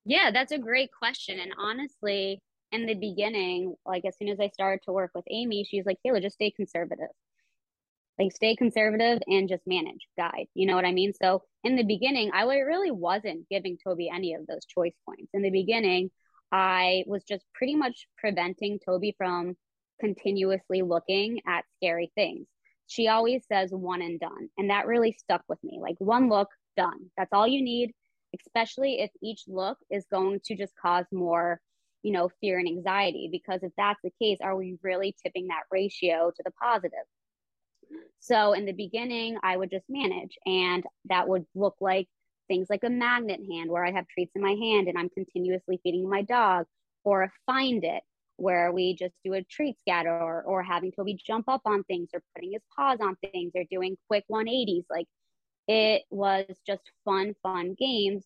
[0.05, 1.39] yeah that's a great question.
[1.39, 2.41] And honestly
[2.73, 5.99] in the beginning like as soon as i started to work with amy she's like
[6.05, 7.07] kayla just stay conservative.
[8.19, 11.13] Like stay conservative and just manage guide you know what i mean?
[11.21, 15.31] So in the beginning i really wasn't giving toby any of those choice points.
[15.35, 16.11] In the beginning
[16.53, 19.57] i was just pretty much preventing toby from
[20.01, 22.47] continuously looking at scary things.
[22.87, 25.79] She always says one and done and that really stuck with me.
[25.81, 27.11] Like one look done.
[27.17, 27.93] That's all you need
[28.47, 31.61] especially if each look is going to just cause more
[32.03, 35.63] you know fear and anxiety because if that's the case are we really tipping that
[35.71, 37.07] ratio to the positive
[38.21, 42.09] so in the beginning, I would just manage, and that would look like
[42.49, 45.81] things like a magnet hand where I have treats in my hand and I'm continuously
[45.83, 46.67] feeding my dog,
[47.05, 48.03] or a find it
[48.37, 52.09] where we just do a treat scatter, or, or having Toby jump up on things,
[52.13, 54.85] or putting his paws on things, or doing quick 180s.
[54.91, 55.07] Like
[55.69, 58.25] it was just fun, fun games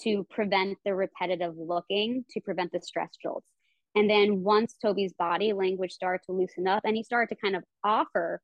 [0.00, 3.48] to prevent the repetitive looking, to prevent the stress jolts.
[3.94, 7.56] And then once Toby's body language started to loosen up and he started to kind
[7.56, 8.40] of offer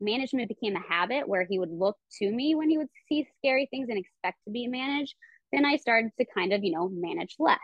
[0.00, 3.66] management became a habit where he would look to me when he would see scary
[3.70, 5.14] things and expect to be managed,
[5.52, 7.58] then I started to kind of, you know, manage less.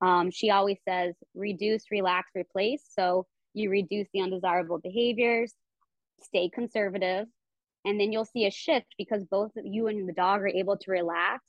[0.00, 2.82] Um, she always says reduce, relax, replace.
[2.94, 5.52] So you reduce the undesirable behaviors,
[6.22, 7.26] stay conservative,
[7.84, 10.90] and then you'll see a shift because both you and the dog are able to
[10.90, 11.42] relax.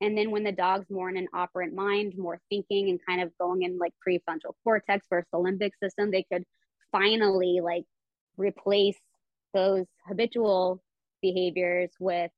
[0.00, 3.30] And then when the dog's more in an operant mind, more thinking and kind of
[3.38, 6.44] going in like prefrontal cortex versus the limbic system, they could
[6.90, 7.84] finally like
[8.36, 8.98] replace
[9.54, 10.82] those habitual
[11.22, 12.30] behaviors with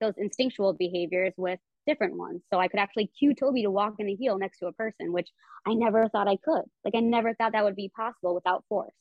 [0.00, 2.40] those instinctual behaviors with different ones.
[2.50, 5.12] So I could actually cue Toby to walk in a heel next to a person,
[5.12, 5.28] which
[5.66, 6.62] I never thought I could.
[6.84, 8.94] Like I never thought that would be possible without force.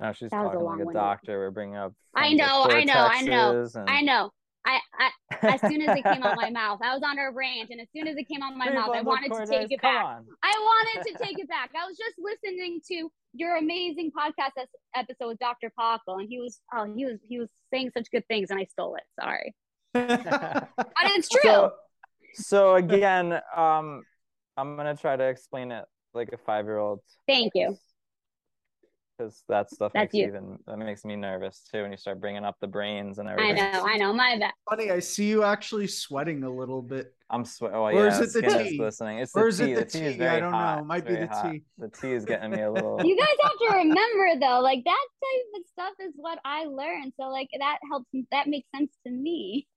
[0.00, 1.38] Now she's that talking like a doctor.
[1.38, 1.92] We're bringing up.
[2.14, 3.90] I know, I know, I know, and...
[3.90, 4.30] I know.
[4.66, 5.10] I, I
[5.54, 7.88] as soon as it came out my mouth, I was on a rant, and as
[7.94, 10.04] soon as it came out my mouth, I wanted to take it back.
[10.04, 10.26] On.
[10.42, 11.70] I wanted to take it back.
[11.74, 15.72] I was just listening to your amazing podcast episode with Dr.
[15.78, 18.64] Pachel, and he was oh he was he was saying such good things, and I
[18.64, 19.04] stole it.
[19.18, 19.54] Sorry,
[19.94, 20.68] but
[21.04, 21.40] it's true.
[21.42, 21.72] So,
[22.34, 24.02] so again, um,
[24.56, 27.00] I'm gonna try to explain it like a five year old.
[27.26, 27.76] Thank you
[29.20, 30.26] because that stuff That's makes you.
[30.28, 33.58] even that makes me nervous too when you start bringing up the brains and everything.
[33.62, 34.52] I know, I know, my bad.
[34.68, 37.14] Funny, I see you actually sweating a little bit.
[37.28, 37.76] I'm sweating.
[37.76, 38.78] Oh, or yeah, is it the tea?
[38.78, 39.18] Listening.
[39.18, 39.72] It's or the is tea.
[39.72, 40.18] it the, the tea?
[40.18, 40.78] tea I don't hot.
[40.78, 40.84] know.
[40.84, 41.52] Might be the hot.
[41.52, 41.62] tea.
[41.78, 43.00] The tea is getting me a little.
[43.04, 47.12] you guys have to remember though, like that type of stuff is what I learned.
[47.20, 48.06] So like that helps.
[48.32, 49.66] That makes sense to me.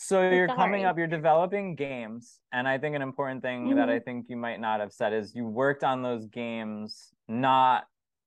[0.00, 0.56] So you're Sorry.
[0.56, 2.38] coming up, you're developing games.
[2.52, 3.78] And I think an important thing mm-hmm.
[3.78, 7.84] that I think you might not have said is you worked on those games not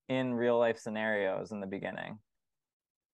[0.10, 2.20] in real life scenarios in the beginning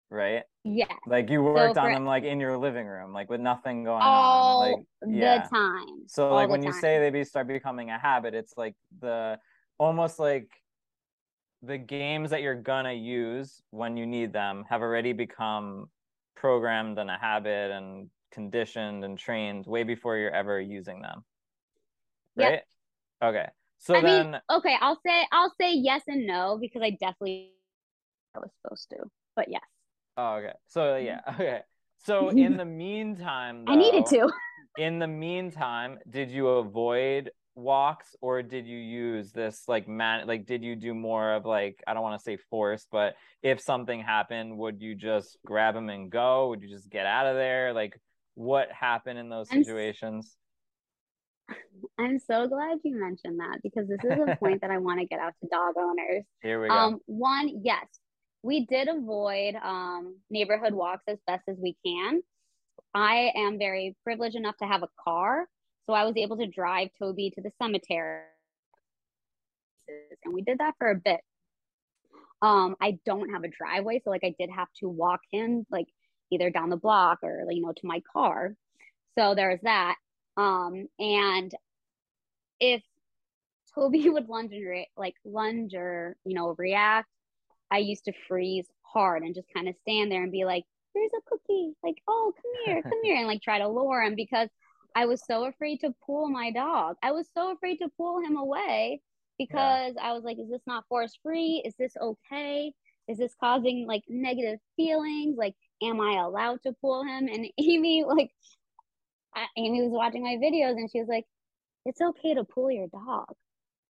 [0.10, 3.42] right yeah like you worked so on them like in your living room like with
[3.42, 5.44] nothing going all on like yeah.
[5.44, 6.74] the time so all like when time.
[6.74, 9.38] you say they be start becoming a habit it's like the
[9.78, 10.50] almost like
[11.62, 15.88] the games that you're gonna use when you need them have already become
[16.38, 21.24] programmed and a habit and conditioned and trained way before you're ever using them
[22.36, 22.64] right yep.
[23.24, 23.48] okay
[23.80, 27.52] so I then, mean, okay, I'll say I'll say yes and no because I definitely
[28.36, 28.98] I was supposed to,
[29.36, 29.62] but yes.
[30.18, 30.54] Oh, okay.
[30.68, 31.06] So mm-hmm.
[31.06, 31.60] yeah, okay.
[32.06, 34.30] So in the meantime, though, I needed to.
[34.78, 40.46] in the meantime, did you avoid walks or did you use this like man like
[40.46, 44.02] did you do more of like I don't want to say force, but if something
[44.02, 46.50] happened, would you just grab him and go?
[46.50, 47.74] Would you just get out of there?
[47.74, 48.00] Like
[48.38, 50.38] what happened in those situations?
[52.00, 55.08] I'm so glad you mentioned that because this is a point that I want to
[55.08, 56.24] get out to dog owners.
[56.44, 56.74] Here we go.
[56.74, 57.88] Um, one, yes,
[58.44, 62.22] we did avoid um, neighborhood walks as best as we can.
[62.94, 65.48] I am very privileged enough to have a car,
[65.88, 68.22] so I was able to drive Toby to the cemetery,
[70.24, 71.22] and we did that for a bit.
[72.44, 75.88] Um, I don't have a driveway, so like I did have to walk him like
[76.32, 78.56] either down the block or you know to my car.
[79.18, 79.96] So there's that.
[80.36, 81.52] Um, and
[82.60, 82.84] if
[83.74, 87.10] Toby would lunge and re- like lunge or you know react,
[87.72, 90.64] I used to freeze hard and just kind of stand there and be like,
[90.94, 94.16] "Here's a cookie," like, "Oh, come here, come here," and like try to lure him
[94.16, 94.50] because
[94.98, 96.96] I was so afraid to pull my dog.
[97.04, 99.00] I was so afraid to pull him away
[99.38, 100.02] because yeah.
[100.02, 101.62] I was like, is this not force free?
[101.64, 102.74] Is this okay?
[103.08, 105.38] Is this causing like negative feelings?
[105.38, 107.28] Like, am I allowed to pull him?
[107.28, 108.32] And Amy, like,
[109.36, 111.26] I, Amy was watching my videos and she was like,
[111.86, 113.34] it's okay to pull your dog.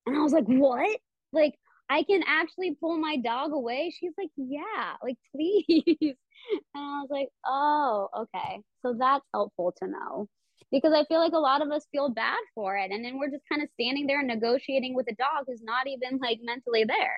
[0.06, 1.00] And I was like, what?
[1.32, 1.56] Like,
[1.90, 3.94] I can actually pull my dog away.
[3.98, 6.16] She's like, yeah, like, please.
[6.74, 8.62] And I was like, oh, okay.
[8.82, 10.28] So that's helpful to know
[10.72, 12.92] because I feel like a lot of us feel bad for it.
[12.92, 16.20] And then we're just kind of standing there negotiating with a dog who's not even
[16.20, 17.18] like mentally there.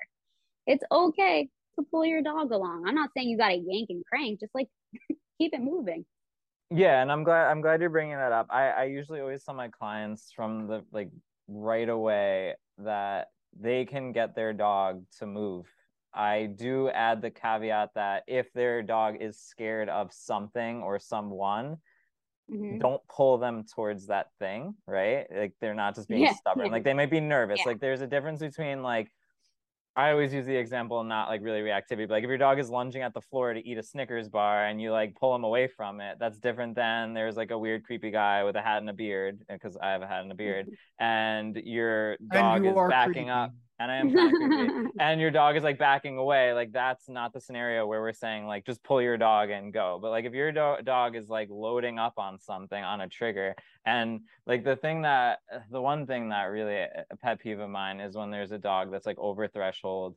[0.66, 2.86] It's okay to pull your dog along.
[2.88, 4.68] I'm not saying you got to yank and crank, just like
[5.38, 6.06] keep it moving.
[6.70, 8.48] Yeah, and I'm glad I'm glad you're bringing that up.
[8.50, 11.10] I I usually always tell my clients from the like
[11.48, 15.66] right away that they can get their dog to move.
[16.14, 21.78] I do add the caveat that if their dog is scared of something or someone,
[22.52, 22.80] mm-hmm.
[22.80, 25.26] don't pull them towards that thing, right?
[25.34, 26.68] Like they're not just being yeah, stubborn.
[26.68, 26.72] Yeah.
[26.72, 27.60] Like they might be nervous.
[27.60, 27.72] Yeah.
[27.72, 29.12] Like there's a difference between like
[29.98, 32.70] I always use the example, not like really reactivity, but like if your dog is
[32.70, 35.68] lunging at the floor to eat a Snickers bar and you like pull him away
[35.68, 38.90] from it, that's different than there's like a weird, creepy guy with a hat and
[38.92, 42.80] a beard, because I have a hat and a beard, and your dog and is
[42.88, 43.30] backing creepy.
[43.30, 47.08] up and I am kind of and your dog is like backing away, like that's
[47.08, 50.00] not the scenario where we're saying like just pull your dog and go.
[50.02, 53.56] But like if your do- dog is like loading up on something on a trigger,
[53.86, 57.70] and like the thing that the one thing that really uh, a pet peeve of
[57.70, 60.16] mine is when there's a dog that's like over threshold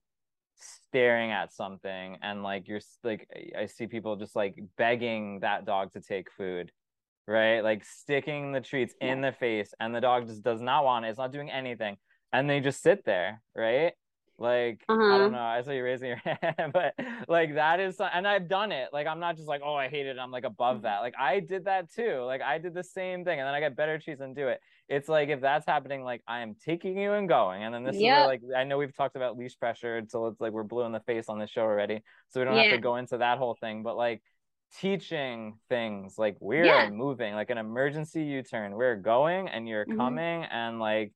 [0.91, 5.93] staring at something and like you're like I see people just like begging that dog
[5.95, 6.71] to take food
[7.27, 7.61] right?
[7.61, 11.11] Like sticking the treats in the face and the dog just does not want it.
[11.11, 11.97] It's not doing anything
[12.33, 13.93] and they just sit there, right?
[14.41, 14.99] Like uh-huh.
[14.99, 15.37] I don't uh-huh.
[15.37, 15.43] know.
[15.43, 16.95] I saw you raising your hand, but
[17.29, 18.89] like that is, and I've done it.
[18.91, 20.17] Like I'm not just like, oh, I hate it.
[20.19, 20.85] I'm like above mm-hmm.
[20.85, 21.01] that.
[21.01, 22.23] Like I did that too.
[22.25, 24.61] Like I did the same thing, and then I get better treats and do it.
[24.89, 27.97] It's like if that's happening, like I am taking you and going, and then this
[27.97, 28.17] yep.
[28.17, 30.85] is where, like I know we've talked about leash pressure until it's like we're blue
[30.85, 32.63] in the face on the show already, so we don't yeah.
[32.63, 33.83] have to go into that whole thing.
[33.83, 34.23] But like
[34.81, 36.89] teaching things, like we're yeah.
[36.89, 38.73] moving, like an emergency U-turn.
[38.73, 39.99] We're going, and you're mm-hmm.
[39.99, 41.13] coming, and like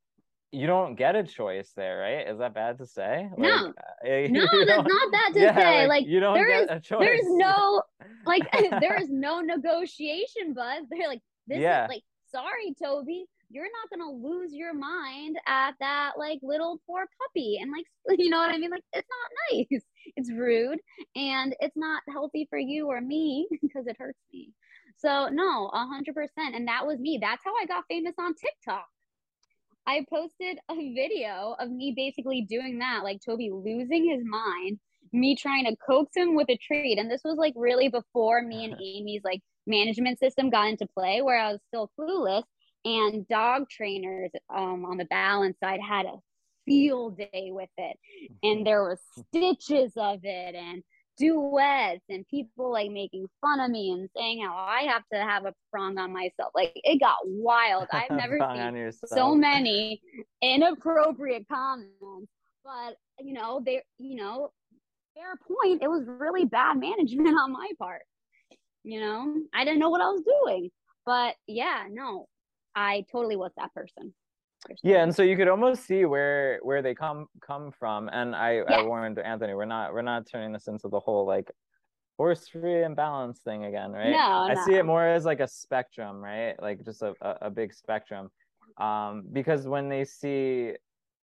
[0.54, 2.28] you don't get a choice there, right?
[2.28, 3.28] Is that bad to say?
[3.36, 3.72] Like, no, uh,
[4.28, 5.80] no, that's not bad to yeah, say.
[5.80, 7.00] Like, like, you don't there get is, a choice.
[7.00, 7.82] There is no
[8.26, 8.42] like
[8.80, 10.82] there is no negotiation, bud.
[10.90, 11.84] They're like this yeah.
[11.84, 17.06] is like sorry, Toby, you're not gonna lose your mind at that like little poor
[17.20, 17.84] puppy, and like
[18.18, 18.70] you know what I mean?
[18.70, 19.82] Like it's not nice.
[20.16, 20.78] It's rude,
[21.16, 24.52] and it's not healthy for you or me because it hurts me.
[24.96, 27.18] So no, a hundred percent, and that was me.
[27.20, 28.86] That's how I got famous on TikTok
[29.86, 34.78] I posted a video of me basically doing that, like Toby losing his mind,
[35.12, 36.98] me trying to coax him with a treat.
[36.98, 41.22] And this was like really before me and Amy's like management system got into play,
[41.22, 42.44] where I was still clueless.
[42.86, 46.16] And dog trainers um, on the balance side had a
[46.66, 47.98] field day with it.
[48.42, 50.82] And there were stitches of it and
[51.18, 55.44] duets and people like making fun of me and saying how I have to have
[55.46, 56.52] a prong on myself.
[56.54, 57.86] Like it got wild.
[57.92, 60.00] I've never seen so many
[60.42, 62.30] inappropriate comments.
[62.64, 64.50] But you know, they you know,
[65.14, 68.02] fair point, it was really bad management on my part.
[68.82, 70.70] You know, I didn't know what I was doing.
[71.06, 72.26] But yeah, no,
[72.74, 74.14] I totally was that person
[74.82, 78.56] yeah and so you could almost see where where they come come from and i
[78.56, 78.62] yeah.
[78.68, 81.50] i warned anthony we're not we're not turning this into the whole like
[82.16, 84.64] force free and balance thing again right no, i no.
[84.64, 88.30] see it more as like a spectrum right like just a, a, a big spectrum
[88.78, 90.72] um because when they see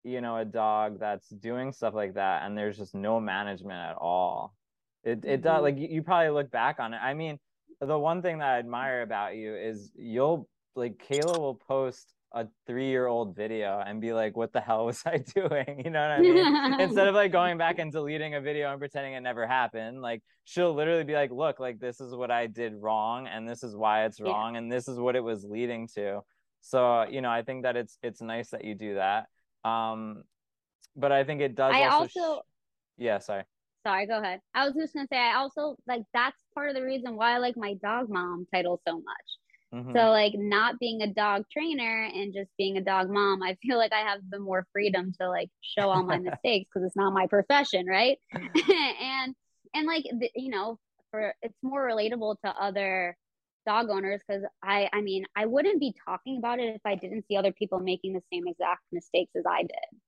[0.02, 3.96] you know a dog that's doing stuff like that and there's just no management at
[3.96, 4.54] all
[5.04, 5.42] it it mm-hmm.
[5.42, 7.38] does like you, you probably look back on it i mean
[7.80, 12.46] the one thing that i admire about you is you'll like kayla will post a
[12.66, 15.82] three year old video and be like, what the hell was I doing?
[15.84, 16.80] You know what I mean?
[16.80, 20.22] Instead of like going back and deleting a video and pretending it never happened, like
[20.44, 23.74] she'll literally be like, look, like this is what I did wrong and this is
[23.74, 24.58] why it's wrong yeah.
[24.58, 26.20] and this is what it was leading to.
[26.60, 29.26] So, you know, I think that it's it's nice that you do that.
[29.68, 30.22] Um
[30.96, 32.40] but I think it does I also, also...
[32.40, 32.44] Sh-
[32.98, 33.44] yeah, sorry.
[33.86, 34.40] Sorry, go ahead.
[34.54, 37.38] I was just gonna say I also like that's part of the reason why I
[37.38, 39.40] like my dog mom title so much
[39.74, 39.92] Mm-hmm.
[39.94, 43.78] So like not being a dog trainer and just being a dog mom, I feel
[43.78, 47.12] like I have the more freedom to like show all my mistakes because it's not
[47.12, 48.18] my profession, right?
[48.32, 49.34] and
[49.74, 50.78] and like the, you know,
[51.10, 53.16] for it's more relatable to other
[53.66, 57.26] dog owners because I I mean I wouldn't be talking about it if I didn't
[57.28, 60.00] see other people making the same exact mistakes as I did.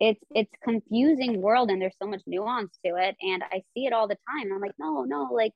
[0.00, 3.92] It's it's confusing world and there's so much nuance to it and I see it
[3.92, 4.50] all the time.
[4.52, 5.52] I'm like, no, no, like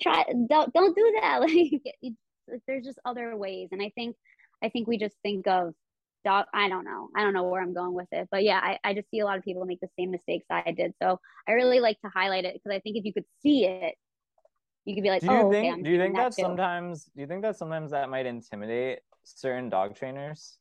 [0.00, 1.40] try don't don't do that.
[2.02, 2.14] Like
[2.66, 3.68] there's just other ways.
[3.72, 4.16] And i think
[4.62, 5.74] i think we just think of
[6.24, 7.08] dog i don't know.
[7.14, 8.28] I don't know where i'm going with it.
[8.30, 10.72] But yeah I, I just see a lot of people make the same mistakes i
[10.72, 10.94] did.
[11.02, 13.94] So i really like to highlight it because i think if you could see it
[14.84, 17.04] you could be like do you oh think okay, do you think that, that sometimes
[17.14, 20.58] do you think that sometimes that might intimidate certain dog trainers?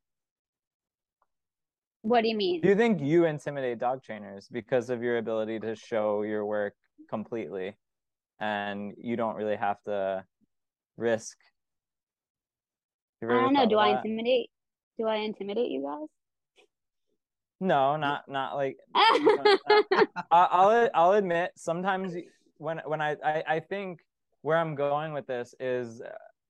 [2.01, 2.61] What do you mean?
[2.61, 6.73] Do you think you intimidate dog trainers because of your ability to show your work
[7.09, 7.77] completely?
[8.39, 10.25] And you don't really have to
[10.97, 11.37] risk
[13.31, 13.65] i don't know.
[13.67, 14.49] do i intimidate
[14.97, 16.07] do i intimidate you guys?
[17.59, 18.77] No not not like
[20.31, 22.13] I'll I'll admit sometimes
[22.57, 24.01] when when I, I I think
[24.41, 26.01] where I'm going with this is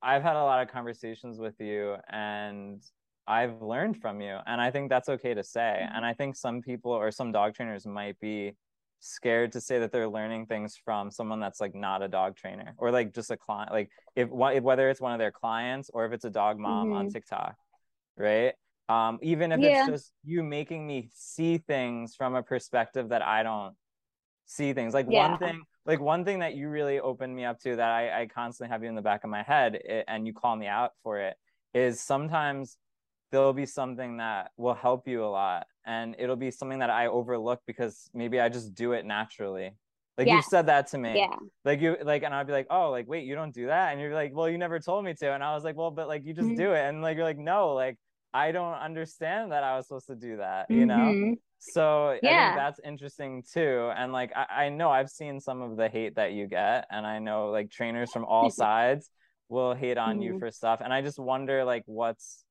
[0.01, 2.81] I've had a lot of conversations with you and
[3.27, 5.95] I've learned from you and I think that's okay to say Mm-hmm.
[5.95, 8.55] and I think some people or some dog trainers might be
[9.05, 12.73] scared to say that they're learning things from someone that's like not a dog trainer
[12.77, 16.13] or like just a client like if whether it's one of their clients or if
[16.13, 16.95] it's a dog mom mm-hmm.
[16.97, 17.55] on TikTok
[18.17, 18.53] right
[18.87, 19.81] um even if Yeah.
[19.81, 23.75] it's just you making me see things from a perspective that I don't
[24.45, 25.31] see things like Yeah.
[25.31, 28.27] one thing like one thing that you really opened me up to that I, I
[28.27, 30.91] constantly have you in the back of my head i- and you call me out
[31.03, 31.35] for it
[31.73, 32.77] is sometimes
[33.33, 37.07] there'll be something that will help you a lot and it'll be something that I
[37.07, 39.73] overlook because maybe I just do it naturally.
[40.19, 40.31] Like Yeah.
[40.31, 41.21] you've said that to me.
[41.21, 43.91] yeah Like you like and I'd be like, "Oh, like wait, you don't do that?"
[43.93, 46.07] And you're like, "Well, you never told me to." And I was like, "Well, but
[46.09, 46.55] like you just Mhm.
[46.55, 47.97] do it." And like you're like, "No, like
[48.33, 51.15] I don't understand that I was supposed to do that." You know?
[51.15, 51.39] Mhm.
[51.59, 52.35] So I Yeah.
[52.35, 53.91] think that's interesting too.
[53.95, 57.07] And like I, I know I've seen some of the hate that you get, and
[57.07, 59.09] I know like trainers from all sides
[59.49, 60.39] will hate on you Mhm.
[60.39, 60.81] for stuff.
[60.83, 62.42] And I just wonder like what's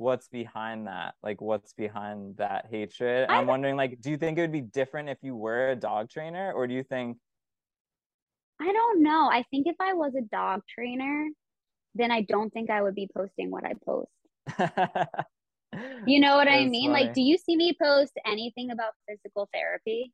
[0.00, 1.14] what's behind that?
[1.22, 3.28] Like what's behind that hatred?
[3.28, 5.76] I I'm wondering like, do you think it would be different if you were a
[5.76, 7.18] dog trainer, or do you think
[8.60, 9.30] I don't know.
[9.30, 11.28] I think if I was a dog trainer,
[11.94, 14.10] then I don't think I would be posting what I post.
[16.06, 16.90] You know what I That's mean?
[16.90, 20.12] Like, do you see me post anything about physical therapy?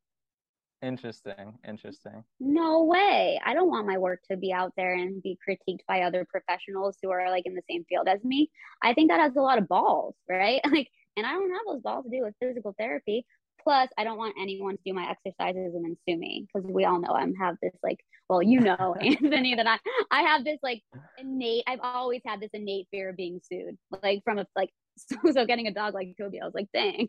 [0.86, 1.58] Interesting.
[1.66, 2.22] Interesting.
[2.38, 3.40] No way.
[3.44, 6.96] I don't want my work to be out there and be critiqued by other professionals
[7.02, 8.50] who are like in the same field as me.
[8.82, 10.60] I think that has a lot of balls, right?
[10.70, 13.26] Like, and I don't have those balls to do with physical therapy.
[13.62, 16.84] Plus, I don't want anyone to do my exercises and then sue me because we
[16.84, 19.78] all know I'm have this like, well, you know, Anthony, that I
[20.12, 20.82] I have this like
[21.18, 21.64] innate.
[21.66, 25.46] I've always had this innate fear of being sued, like from a like so, so
[25.46, 26.40] getting a dog like Toby.
[26.40, 27.08] I was like, dang.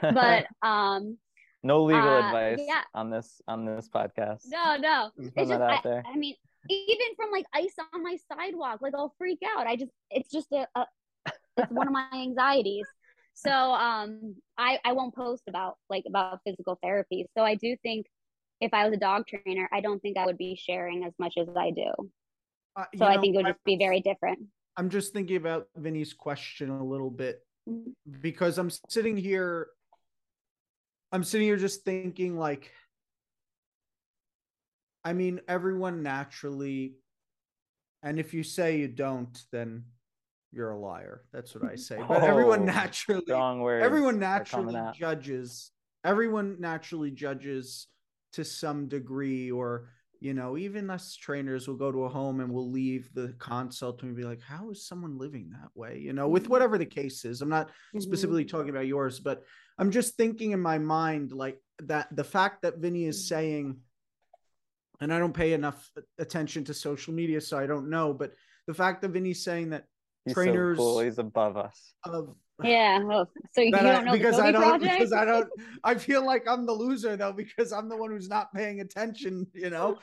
[0.00, 1.18] But um,
[1.62, 2.82] no legal uh, advice yeah.
[2.94, 4.42] on this on this podcast.
[4.46, 6.02] no, no, Just it's just that I, there.
[6.06, 6.34] I mean
[6.68, 10.46] even from like ice on my sidewalk like i'll freak out i just it's just
[10.52, 10.86] a, a
[11.56, 12.86] it's one of my anxieties
[13.34, 18.06] so um i i won't post about like about physical therapy so i do think
[18.60, 21.34] if i was a dog trainer i don't think i would be sharing as much
[21.36, 21.90] as i do
[22.76, 24.38] Uh, so you i think it would just be very different
[24.74, 27.92] I'm just thinking about Vinny's question a little bit Mhm.
[28.20, 29.68] because I'm sitting here
[31.12, 32.70] I'm sitting here just thinking like
[35.04, 36.94] I mean everyone naturally
[38.02, 39.84] and if you say you don't then
[40.54, 41.22] you're a liar.
[41.32, 41.98] That's what I say.
[42.06, 43.84] But everyone Oh, naturally Strong words.
[43.84, 45.70] everyone naturally judges
[46.04, 47.86] everyone naturally judges
[48.32, 49.88] to some degree or
[50.22, 54.02] you know even us trainers will go to a home and we'll leave the consult
[54.02, 56.48] and be like how is someone living that way you know with Mhm.
[56.50, 58.02] whatever the case is i'm not Mhm.
[58.02, 59.44] specifically talking about yours but
[59.78, 63.80] i'm just thinking in my mind like that the fact that vinny is saying
[65.00, 68.32] and i don't pay enough attention to social media so i don't know but
[68.68, 69.86] the fact that vinny's saying that
[70.24, 71.00] He's trainers- so cool.
[71.00, 71.94] He's above us.
[72.04, 75.24] of yeah oh, so you don't I- know because the I don't project because I
[75.24, 75.48] don't
[75.84, 79.46] I feel like I'm the loser though because I'm the one who's not paying attention,
[79.54, 79.98] you know.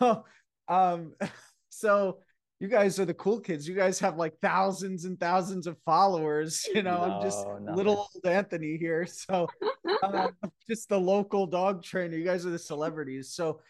[0.68, 1.12] um
[1.68, 2.18] so
[2.60, 3.66] you guys are the cool kids.
[3.66, 7.02] You guys have like thousands and thousands of followers, you know.
[7.02, 9.04] I'm just No, little old Anthony here.
[9.04, 9.48] So
[10.04, 10.30] um,
[10.68, 12.16] just the local dog trainer.
[12.16, 13.32] You guys are the celebrities.
[13.34, 13.60] So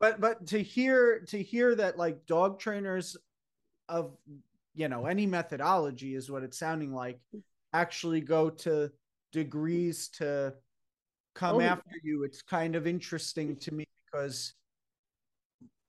[0.00, 3.16] but but to hear to hear that like dog trainers
[3.88, 4.16] of
[4.74, 7.18] you know any methodology is what it's sounding like
[7.72, 8.90] actually go to
[9.32, 10.54] degrees to
[11.34, 12.24] come Oh, after you.
[12.24, 14.54] It's kind of interesting to me because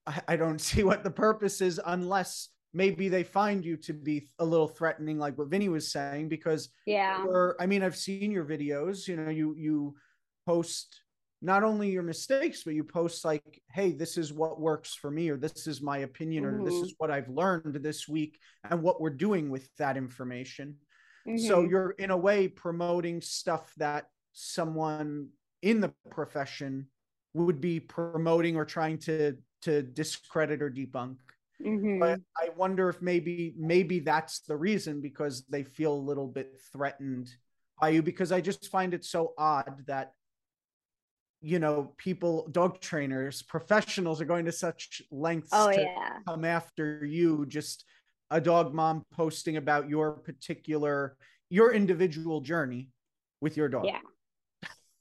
[0.06, 4.28] I, I don't see what the purpose is unless maybe they find you to be
[4.38, 7.24] a little threatening like what vinny was saying because yeah.
[7.24, 9.94] or i mean i've seen your videos you know you you
[10.44, 11.00] post
[11.42, 15.28] not only your mistakes but you post like hey this is what works for me
[15.28, 16.84] or this is my opinion or this Mhm.
[16.84, 18.38] is what i've learned this week
[18.70, 20.76] and what we're doing with that information
[21.36, 21.70] so Mhm.
[21.70, 25.28] you're in a way promoting stuff that someone
[25.62, 26.86] in the profession
[27.34, 31.16] would be promoting or trying to to discredit or debunk
[31.60, 32.00] Mhm.
[32.00, 36.60] but I wonder if maybe maybe that's the reason because they feel a little bit
[36.72, 37.28] threatened
[37.80, 40.12] by you because I just find it so odd that
[41.46, 46.18] you know people dog trainers professionals are going to such lengths Oh to yeah.
[46.26, 47.84] come after you just
[48.32, 51.16] a dog mom posting about your particular
[51.48, 52.90] your individual journey
[53.40, 54.00] with your dog Yeah.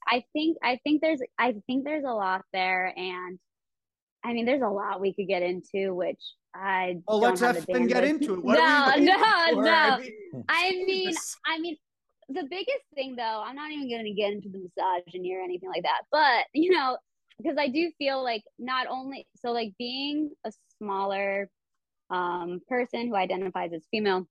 [0.08, 3.40] I think I think there's I think there's a lot there and
[4.24, 6.22] I mean there's a lot we could get into which
[6.54, 9.08] I oh, well don't let's have the effing get into it what no, are we
[9.08, 9.72] waiting no, no.
[9.72, 10.14] I mean,
[10.48, 11.14] I mean
[11.48, 11.78] I mean
[12.30, 15.84] the biggest thing though, I'm not even gonna get into the misogyny or anything like
[15.84, 16.98] that, but you know,
[17.38, 21.50] because I do feel like not only so like being a smaller
[22.10, 24.28] um person who identifies as female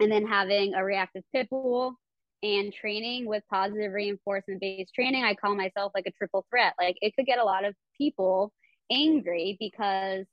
[0.00, 1.94] and then having a reactive pit bull
[2.42, 6.74] and training with positive reinforcement based training, I call myself like a triple threat.
[6.80, 8.52] Like it could get a lot of people
[8.90, 10.24] angry because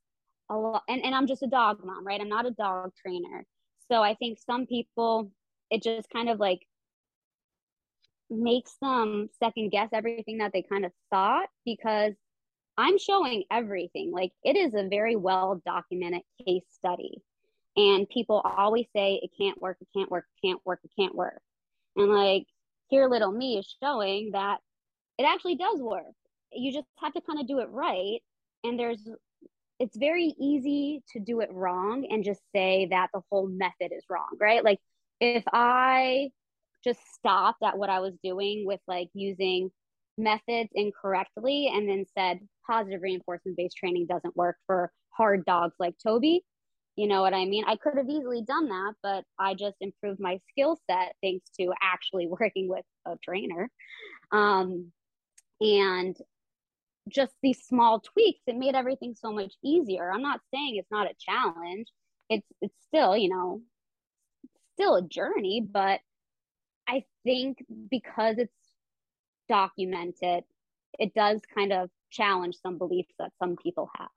[0.50, 2.22] a lot and, and I'm just a dog mom, right?
[2.22, 3.46] I'm not a dog trainer.
[3.91, 5.32] So I think some people
[5.72, 6.60] it just kind of like
[8.30, 12.13] makes them second guess everything that they kind of thought because
[12.78, 14.11] I'm showing everything.
[14.11, 17.21] Like it is a very well documented case study.
[17.78, 21.15] And people always say it can't work, it can't work, it can't work, it can't
[21.15, 21.41] work.
[21.95, 22.45] And like
[22.89, 24.59] here little me is showing that
[25.17, 26.03] it actually does work.
[26.51, 28.19] You just have to kind of do it right.
[28.63, 29.07] And there's
[29.80, 34.05] it's very easy to do it wrong and just say that the whole method is
[34.09, 34.63] wrong, right?
[34.63, 34.80] Like
[35.19, 36.30] if I
[36.86, 39.72] just stopped at what I was doing with like using
[40.18, 45.96] methods incorrectly and then said positive reinforcement based training doesn't work for hard dogs like
[46.02, 46.44] Toby.
[46.96, 47.66] You know what I mean?
[47.68, 51.74] I could have easily done that, but I just improved my skill set thanks to
[51.82, 53.70] actually working with a trainer.
[54.32, 54.92] Um,
[55.60, 56.16] and
[57.10, 60.10] just these small tweaks, it made everything so much easier.
[60.12, 61.88] I'm not saying it's not a challenge.
[62.30, 63.62] It's it's still, you know,
[64.76, 66.00] still a journey, but
[67.26, 67.57] think
[67.91, 68.53] because it's
[69.49, 70.45] documented,
[70.97, 74.07] it does kind of challenge some beliefs that some people have.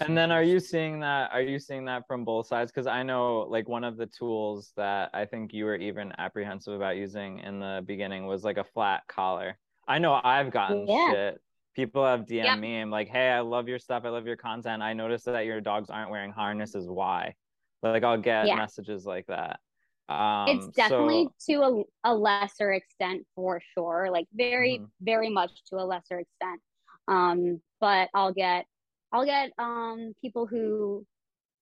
[0.00, 2.72] And then are you seeing that are you seeing that from both sides?
[2.72, 6.74] Because I know like one of the tools that I think you were even apprehensive
[6.74, 9.56] about using in the beginning was like a flat collar.
[9.86, 11.12] I know I've gotten Yeah.
[11.12, 11.40] shit.
[11.74, 12.58] People have DM Yep.
[12.58, 12.80] me.
[12.80, 14.02] I'm like, hey, I love your stuff.
[14.04, 14.82] I love your content.
[14.82, 16.88] I noticed that your dogs aren't wearing harnesses.
[16.88, 17.34] Why?
[17.82, 18.56] Like I'll get Yeah.
[18.56, 19.60] messages like that.
[20.08, 24.90] Um, it's definitely so, to a, a lesser extent for sure, like very, Mhm.
[25.00, 26.60] very much to a lesser extent.
[27.08, 28.66] Um, but I'll get
[29.12, 31.06] I'll get um people who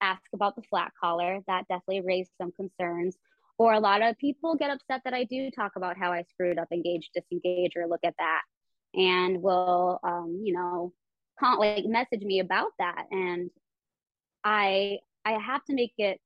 [0.01, 3.19] ask about the flat collar that definitely raised some concerns.
[3.59, 6.59] Or a lot of people get upset that I do talk about how I screwed
[6.59, 8.43] up engage, disengage, or look at that,
[8.95, 10.93] and will um, you know,
[11.41, 13.07] con- like message me about that.
[13.11, 13.51] And
[14.45, 16.21] I I have to make it.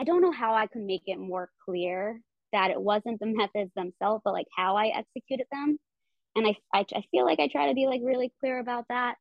[0.00, 2.20] I don't know how I can make it more clear
[2.52, 5.78] that it wasn't the methods themselves, but like how I executed them.
[6.36, 9.16] And I I, I feel like I try to be like really clear about that.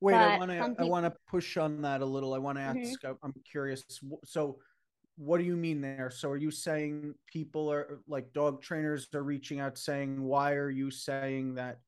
[0.00, 2.34] Wait, I want to I want to push on that a little.
[2.34, 2.90] I want to Mhm.
[2.90, 3.04] ask.
[3.04, 3.84] I- I'm curious.
[4.24, 4.58] So,
[5.16, 6.10] what do you mean there?
[6.10, 10.70] So, are you saying people are like dog trainers are reaching out saying, "Why are
[10.70, 11.78] you saying that?"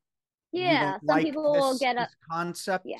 [0.53, 2.09] Yeah, some like people will get up.
[2.09, 2.87] this concept.
[2.87, 2.99] Yeah.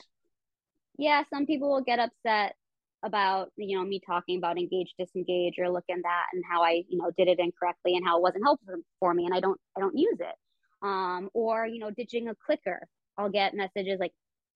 [0.99, 2.57] Yeah, some people will get upset
[3.03, 6.83] about you know me talking about engage, disengage, or look at that and how I
[6.89, 9.59] you know did it incorrectly and how it wasn't helpful for me and I don't
[9.77, 10.35] I don't use it.
[10.83, 12.87] Um, or you know ditching a clicker.
[13.19, 14.13] I'll get messages like,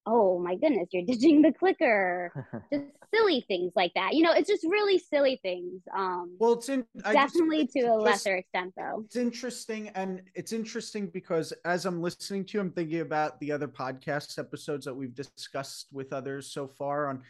[0.07, 2.33] "Oh my goodness, you're ditching the clicker."
[2.73, 2.85] just
[3.15, 4.15] silly things like that.
[4.15, 5.83] You know, it's just really silly things.
[5.97, 9.03] Um, Well, it's in I just- definitely it's to a just- lesser extent, though.
[9.05, 13.53] It's interesting, and it's interesting because as I'm listening to, you, I'm thinking about the
[13.53, 17.23] other podcast episodes that we've discussed with others so far on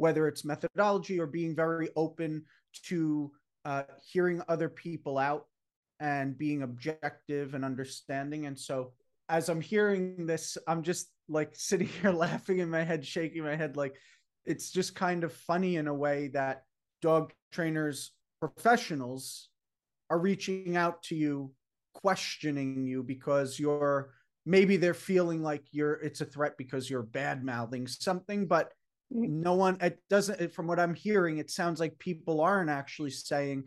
[0.00, 2.42] whether it's methodology or being very open
[2.84, 3.30] to
[3.66, 5.44] uh, hearing other people out
[6.00, 8.46] and being objective and understanding.
[8.46, 8.94] And so,
[9.28, 13.56] as I'm hearing this, I'm just like sitting here laughing in my head, shaking my
[13.56, 13.94] head, like
[14.46, 16.62] it's just kind of funny in a way that
[17.02, 19.50] dog trainers, professionals,
[20.08, 21.52] are reaching out to you
[21.92, 24.14] questioning you because you're
[24.46, 28.72] maybe they're feeling like you're it's a threat because you're bad mouthing something but
[29.10, 33.64] no one it doesn't from what i'm hearing it sounds like people aren't actually saying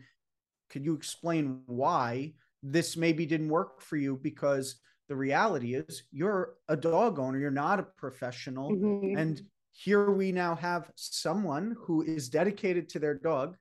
[0.70, 2.32] could you explain why
[2.62, 4.18] this maybe didn't work for you?
[4.22, 4.76] Because
[5.08, 9.18] the reality is you're a dog owner you're not a professional Mhm.
[9.18, 9.42] and
[9.72, 13.56] here we now have someone who is dedicated to their dog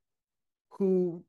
[0.77, 1.23] who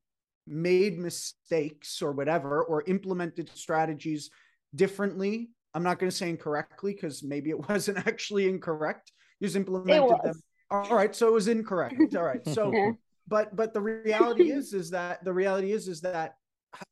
[0.47, 4.31] made mistakes or whatever or implemented strategies
[4.75, 5.51] differently.
[5.73, 10.09] I'm not going to say incorrectly because maybe it wasn't actually incorrect you just implemented
[10.23, 10.43] them.
[10.71, 12.15] All right, so it was incorrect.
[12.17, 12.73] All right, so
[13.29, 16.37] but but the reality is is that the reality is is that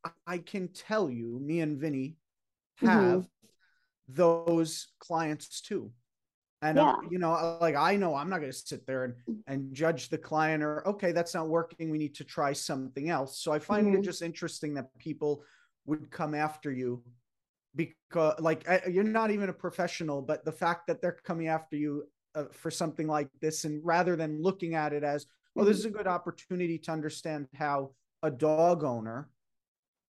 [0.04, 2.16] I- I can tell you, me and Vinny
[2.76, 3.26] have
[4.08, 5.90] those clients too.
[6.62, 7.10] And uh, Yeah.
[7.10, 9.14] you know, like I know I'm not going to sit there and
[9.48, 11.90] and judge the client or okay, that's not working.
[11.90, 13.38] We need to try something else.
[13.40, 14.04] So I find it Mhm.
[14.04, 15.42] just interesting that people
[15.86, 17.02] would come after you
[17.74, 21.76] because like uh, you're not even a professional, but the fact that they're coming after
[21.76, 25.26] you uh, for something like this, and rather than looking at it as
[25.56, 27.90] oh, this is a good opportunity to understand how
[28.22, 29.28] a dog owner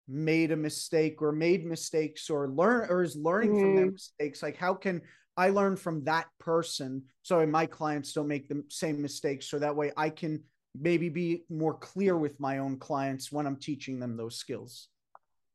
[0.07, 3.93] made a mistake or made mistakes or learn or is learning from their Mhm.
[3.93, 5.01] mistakes like how can
[5.37, 9.73] i learn from that person so my clients don't make the same mistakes so that
[9.73, 10.43] way i can
[10.77, 14.89] maybe be more clear with my own clients when i'm teaching them those skills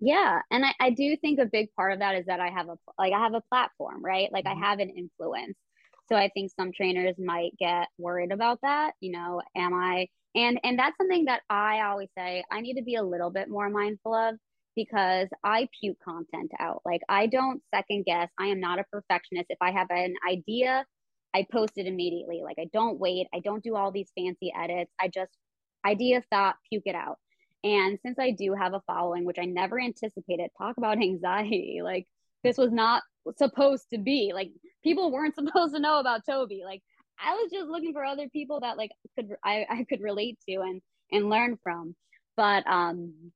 [0.00, 2.68] Yeah, and I, I do think a big part of that is that I have
[2.68, 4.32] a like I have a platform, right?
[4.32, 4.46] Like.
[4.46, 5.56] I have an influence.
[6.09, 10.61] So I think some trainers might get worried about that, you know, am I and
[10.62, 13.68] and that's something that I always say I need to be a little bit more
[13.70, 14.36] mindful of
[14.76, 16.82] because I puke content out.
[16.84, 18.28] Like I don't second guess.
[18.38, 19.46] I am not a perfectionist.
[19.50, 20.84] If I have an idea,
[21.34, 22.42] I post it immediately.
[22.44, 23.26] Like I don't wait.
[23.34, 24.92] I don't do all these fancy edits.
[25.00, 25.32] I just
[25.84, 27.18] idea, thought, puke it out.
[27.64, 31.80] And since I do have a following, which I never anticipated, talk about anxiety.
[31.82, 32.06] Like
[32.44, 33.02] this was not
[33.37, 34.33] supposed to be.
[34.35, 34.51] Like
[34.83, 36.62] people weren't supposed to know about Toby.
[36.64, 36.83] Like
[37.20, 40.61] I was just looking for other people that like could I, I could relate to
[40.61, 40.81] and
[41.12, 41.95] and learn from.
[42.37, 43.33] But um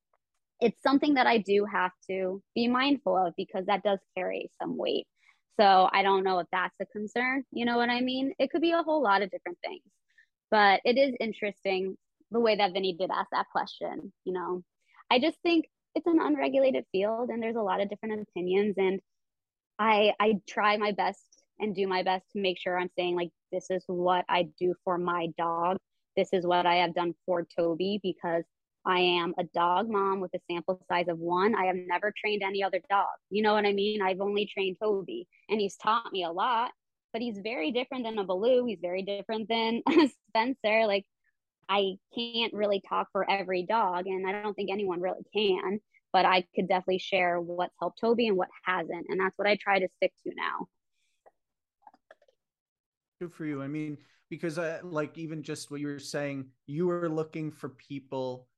[0.61, 4.76] it's something that I do have to be mindful of because that does carry some
[4.78, 5.07] weight.
[5.59, 7.45] So I don't know if that's a concern.
[7.51, 8.32] You know what I mean?
[8.38, 9.82] It could be a whole lot of different things.
[10.53, 11.97] But it is interesting
[12.30, 14.12] the way that Vinny did ask that question.
[14.24, 14.62] You know,
[15.11, 18.74] I just think it's an unregulated field and there's a lot of different opinions.
[18.78, 19.01] And
[19.82, 23.30] I I try my best and do my best to make sure I'm saying like
[23.50, 25.76] this is what I do for my dog.
[26.16, 28.44] This is what I have done for Toby because
[28.86, 31.54] I am a dog mom with a sample size of one.
[31.56, 33.08] I have never trained any other dog.
[33.30, 34.02] You know what I mean?
[34.02, 36.70] I've only trained Toby and he's taught me a lot,
[37.12, 38.64] but he's very different than a Baloo.
[38.66, 39.82] He's very different than
[40.28, 40.86] Spencer.
[40.86, 41.06] Like,
[41.68, 45.80] I can't really talk for every dog, and I don't think anyone really can,
[46.12, 49.06] but I could definitely share what's helped Toby and what hasn't.
[49.08, 50.68] And that's what I try to stick to now.
[53.22, 53.96] good for you i mean
[54.30, 58.48] because I, like even just what you were saying you were looking for people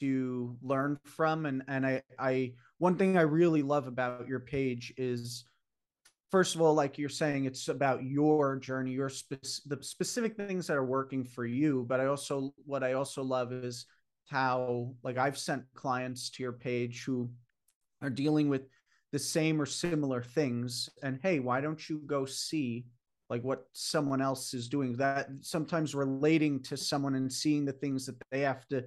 [0.00, 4.92] to learn from and and i i one thing i really love about your page
[4.96, 5.44] is
[6.32, 10.66] first of all like you're saying it's about your journey your spec- the specific things
[10.66, 13.86] that are working for you but i also what i also love is
[14.30, 17.30] how like i've sent clients to your page who
[18.02, 18.62] are dealing with
[19.12, 22.86] the same or similar things and hey why don't you go see
[23.30, 24.96] like what someone else is doing?
[24.96, 28.84] That sometimes relating to someone and seeing the things that they have to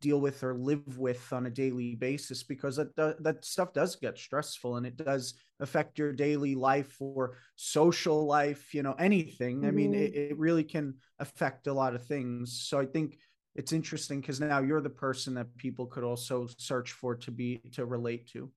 [0.00, 4.18] deal with or live with on a daily basis because that that stuff does get
[4.18, 9.58] stressful and it does affect your daily life or social life you know anything.
[9.58, 9.68] Mm-hmm.
[9.68, 12.62] i mean it, it really can affect a lot of things.
[12.68, 13.18] So i think
[13.56, 17.58] it's interesting because now you're the person that people could also search for to be
[17.72, 18.50] to relate to.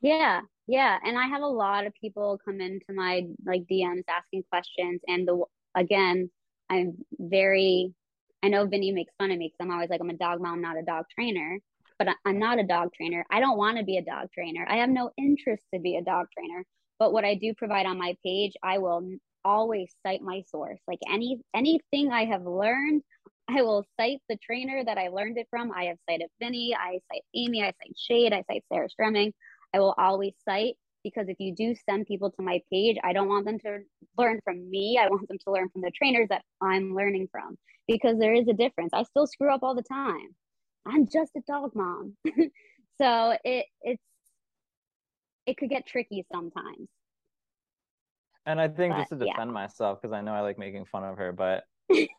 [0.00, 4.42] Yeah yeah and i have a lot of people come into my like dms asking
[4.50, 5.42] questions and the
[5.74, 6.30] again
[6.70, 7.92] i'm very
[8.42, 10.60] i know vinny makes fun of me because i'm always like i'm a dog mom
[10.60, 11.58] not a dog trainer
[11.98, 13.24] but i'm not a dog trainer.
[13.30, 14.66] I don't want to be a dog trainer.
[14.68, 16.64] I have no interest to be a dog trainer
[16.98, 19.08] but what i do provide on my page i will
[19.44, 20.78] always cite my source.
[20.86, 23.02] Like any anything i have learned
[23.54, 25.72] I will cite the trainer that I learned it from.
[25.72, 29.32] I have cited Vinny, I cite Amy, I cite Shade, I cite Sarah Stremming.
[29.74, 33.28] I will always cite because if you do send people to my page, I don't
[33.28, 33.80] want them to
[34.16, 34.98] learn from me.
[35.00, 38.48] I want them to learn from the trainers that I'm learning from because there is
[38.48, 38.90] a difference.
[38.92, 40.28] I still screw up all the time.
[40.86, 42.16] I'm just a dog mom.
[43.00, 44.02] so it it's
[45.46, 46.88] it could get tricky sometimes.
[48.46, 49.54] And I think but, just to defend yeah.
[49.54, 51.64] myself, because I know I like making fun of her, but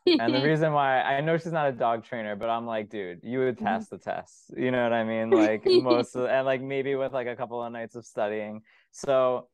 [0.06, 3.20] and the reason why I know she's not a dog trainer, but I'm like, dude,
[3.22, 4.52] you would pass the test.
[4.56, 5.30] You know what I mean?
[5.44, 8.62] Like most of, and like maybe with like a couple of nights of studying.
[8.92, 9.48] So,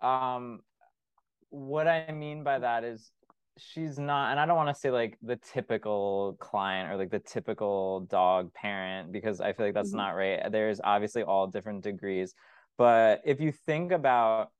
[0.00, 0.60] um,
[1.50, 3.10] what I mean by that is
[3.58, 7.18] she's not, and I don't want to say like the typical client or like the
[7.18, 9.98] typical dog parent because I feel like that's mm-hmm.
[9.98, 10.40] not right.
[10.50, 12.34] There's obviously all different degrees,
[12.78, 14.50] but if you think about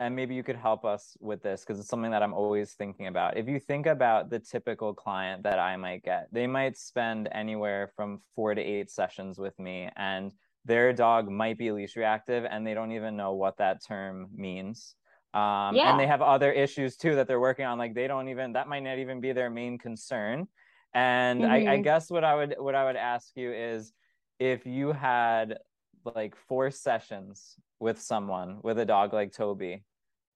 [0.00, 3.06] and maybe you could help us with this because it's something that I'm always thinking
[3.08, 3.36] about.
[3.36, 7.88] If you think about the typical client that I might get, they might spend anywhere
[7.96, 10.32] from four to eight sessions with me, and
[10.64, 14.94] their dog might be leash reactive and they don't even know what that term means.
[15.34, 15.90] Um, Yeah.
[15.90, 17.78] and they have other issues too that they're working on.
[17.78, 20.46] Like they don't even that might not even be their main concern.
[20.94, 21.84] And I, I Mhm.
[21.84, 23.92] guess what I would what I would ask you is
[24.38, 25.58] if you had
[26.04, 29.84] like four sessions with someone with a dog like Toby,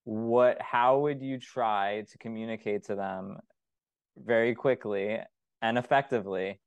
[0.04, 3.38] what how would you try to communicate to them
[4.16, 5.18] very quickly
[5.60, 6.60] and effectively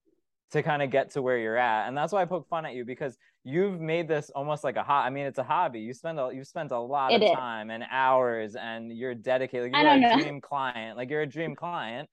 [0.51, 2.73] to kind of get to where you're at and that's why i poke fun at
[2.73, 5.93] you because you've made this almost like a hobby i mean it's a hobby you
[5.93, 7.31] spend a you've spent a lot It of is.
[7.31, 10.21] time and hours and you're dedicated I you're don't a know.
[10.21, 12.09] dream client like you're a dream client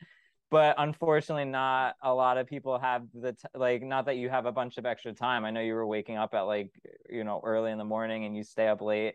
[0.50, 4.44] but unfortunately not a lot of people have the t- like not that you have
[4.46, 6.70] a bunch of extra time i know you were waking up at like
[7.08, 9.14] you know early in the morning and you stay up late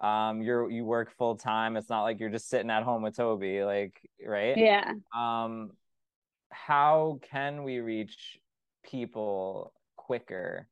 [0.00, 3.16] um you're you work full time it's not like you're just sitting at home with
[3.16, 4.92] toby like right Yeah.
[5.16, 5.70] um
[6.50, 8.38] how can we reach
[8.84, 10.68] people quicker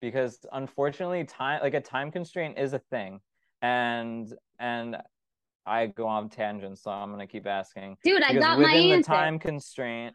[0.00, 3.20] because unfortunately time like a time constraint is a thing
[3.62, 4.96] and and
[5.66, 9.06] i go on tangents so i'm to keep asking Dude, I got my answer.
[9.06, 10.14] time constraint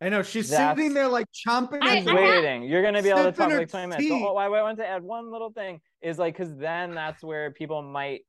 [0.00, 2.62] I know she's That's- sitting there like chomping I- at She's I waiting.
[2.62, 4.08] You're gonna be able to sipping talk her like 20 minutes.
[4.08, 4.24] So, tea.
[4.26, 7.50] oh, I, I want to add one little thing is like because then that's where
[7.50, 8.22] people might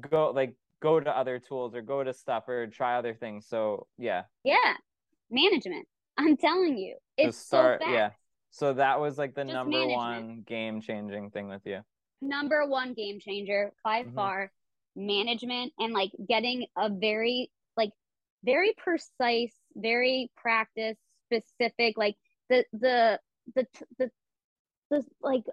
[0.00, 3.46] go like go to other tools or go to stuff or try other things.
[3.46, 4.74] So yeah, Yeah.
[5.30, 5.86] Management.
[6.16, 6.94] I'm telling you.
[7.18, 7.94] to It's start so fast.
[7.94, 8.10] yeah.
[8.50, 9.96] So that was like the Just number management.
[9.96, 11.80] one game changing thing with you.
[12.22, 14.14] number one game changer by Mhm.
[14.14, 14.50] far
[14.96, 17.92] management and like getting a very like
[18.42, 20.96] very precise very practice
[21.28, 22.16] specific like
[22.50, 23.20] the the
[23.54, 23.66] the
[23.98, 24.10] the,
[24.90, 25.44] the like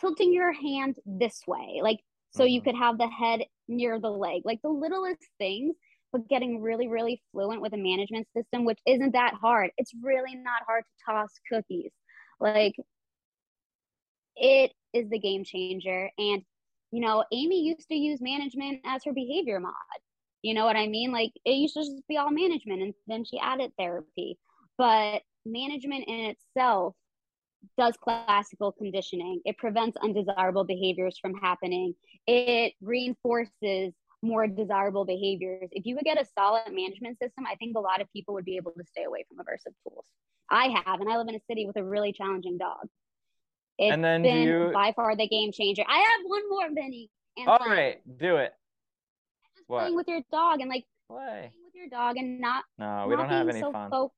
[0.00, 2.00] tilting your hand this way like
[2.30, 2.64] so you Mhm.
[2.64, 5.76] could have the head near the leg like the littlest things
[6.12, 10.34] but getting really really fluent with a management system which isn't that hard it's really
[10.36, 11.92] not hard to toss cookies
[12.40, 12.74] like
[14.36, 16.10] it is the game changer.
[16.18, 16.42] And,
[16.90, 19.72] you know, Amy used to use management as her behavior mod.
[20.42, 21.12] You know what I mean?
[21.12, 24.38] Like it used to just be all management and then she added therapy.
[24.80, 26.94] But management in itself
[27.76, 29.42] does classical conditioning.
[29.44, 31.94] It prevents undesirable behaviors from happening.
[32.26, 35.68] It reinforces more desirable behaviors.
[35.72, 38.46] If you would get a solid management system, I think a lot of people would
[38.46, 40.06] be able to stay away from aversive tools.
[40.50, 42.88] I have, and I live in a city with a really challenging dog.
[43.78, 45.84] It's And then been you- by far the game changer.
[45.86, 46.64] I have one more.
[46.64, 48.54] And All right, do it.
[49.56, 49.80] Just What?
[49.80, 51.50] playing with your dog and like Play.
[51.52, 53.90] playing with your dog and not No, we not don't have any so fun.
[53.90, 54.12] fo-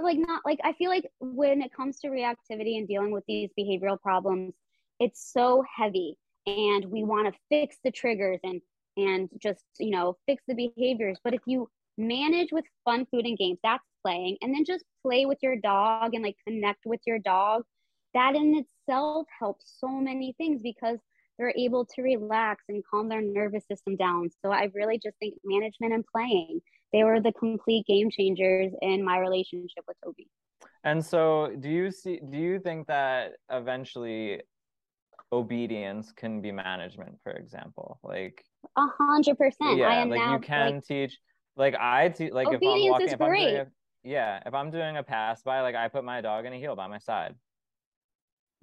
[0.00, 3.50] like not like I feel like when it comes to reactivity and dealing with these
[3.58, 4.54] behavioral problems,
[5.00, 6.16] it's so heavy
[6.46, 8.60] and we want to fix the triggers and
[8.96, 11.18] and just you know fix the behaviors.
[11.24, 11.68] But if you
[11.98, 16.14] manage with fun food and games, that's playing, and then just play with your dog
[16.14, 17.62] and like connect with your dog,
[18.14, 20.98] that in itself helps so many things because
[21.38, 24.30] they're able to relax and calm their nervous system down.
[24.44, 26.60] So I really just think management and playing
[26.94, 30.28] they were the complete game changers in my relationship with Toby.
[30.84, 32.20] And so, do you see?
[32.30, 34.42] Do you think that eventually
[35.32, 37.98] obedience can be management, for example?
[38.04, 38.44] Like,
[38.76, 39.70] A hundred percent.
[39.70, 41.18] I yeah, am like now you can like teach.
[41.56, 43.66] Like I te- like if I'm walking, is if I'm doing a,
[44.04, 46.76] yeah, if I'm doing a pass by, like I put my dog in a heel
[46.76, 47.34] by my side.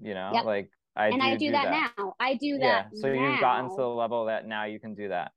[0.01, 0.45] You know, Yep.
[0.45, 2.13] like I and do I do, that, now.
[2.19, 2.63] I do that.
[2.63, 5.31] Yeah, that so you've gotten to the level that now you can do that.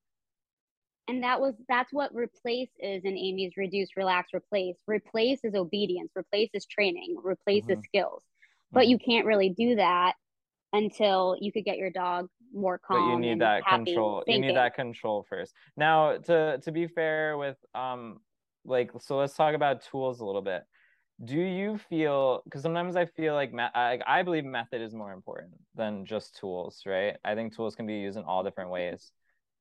[1.08, 4.76] And that was that's what replace is in Amy's reduce, relax, replace.
[4.86, 7.84] Replace is obedience, replace is training, replace is Mhm.
[7.84, 8.24] skills.
[8.72, 8.90] But Mhm.
[8.90, 10.14] you can't really do that
[10.72, 13.00] until you could get your dog more calm.
[13.00, 17.36] but you need that control you need that control first now to to be fair
[17.38, 18.20] with um
[18.64, 20.62] like so let's talk about tools a little bit
[21.24, 25.12] do you feel because sometimes i feel like me- I, I believe method is more
[25.12, 29.12] important than just tools right i think tools can be used in all different ways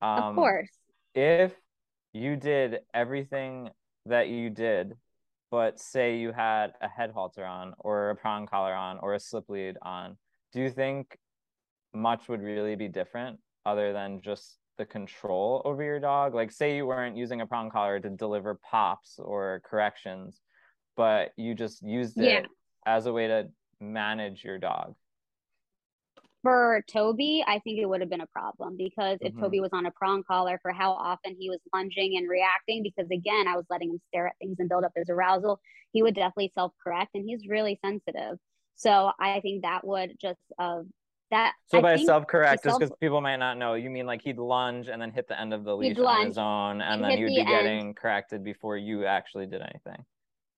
[0.02, 0.70] um Of course.
[1.16, 1.54] If
[2.14, 3.70] you did everything
[4.06, 4.94] that you did
[5.52, 9.20] but say you had a head halter on or a prong collar on or a
[9.20, 10.18] slip lead on
[10.52, 11.18] do you think
[11.94, 16.76] much would really be different other than just the control over your dog like say
[16.76, 20.42] you weren't using a prong collar to deliver pops or corrections
[20.98, 22.46] but you just used it Yeah.
[22.86, 23.48] as a way to
[23.80, 24.96] manage your dog
[26.44, 29.40] for Toby, I think it would have been a problem because if Mhm.
[29.40, 33.10] Toby was on a prong collar for how often he was lunging and reacting, because
[33.12, 35.60] again, I was letting him stare at things and build up his arousal,
[35.94, 38.38] he would definitely self correct and he's really sensitive.
[38.76, 40.82] So I think that would just uh
[41.32, 44.22] that so I by self correct just because people might not know you mean like
[44.22, 47.16] he'd lunge and then hit the end of the leash on his own and then
[47.24, 47.46] would the be end.
[47.46, 50.06] getting corrected before you actually did anything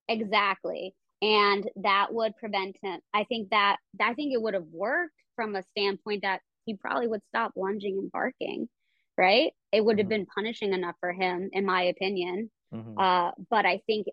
[0.08, 0.94] Exactly.
[1.22, 3.00] And that would prevent him.
[3.14, 7.08] I think that I think it would have worked from a standpoint that he probably
[7.08, 8.68] would stop lunging and barking
[9.18, 9.54] right?
[9.72, 10.10] It would have Mhm.
[10.10, 12.52] been punishing enough for him, in my opinion.
[12.74, 13.00] Mhm.
[13.00, 14.08] Uh, but I think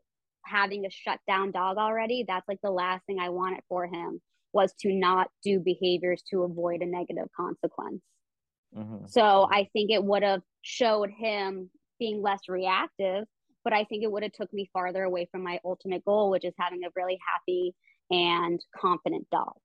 [0.45, 4.23] having a shut down dog already, that's like the last thing I wanted for him
[4.53, 8.03] was to not do behaviors to avoid a negative consequence.
[8.75, 9.09] Mhm.
[9.09, 13.27] So I think it would have showed him being less reactive,
[13.65, 16.45] but I think it would have took me farther away from my ultimate goal, which
[16.45, 17.75] is having a really happy
[18.11, 19.59] and confident dog.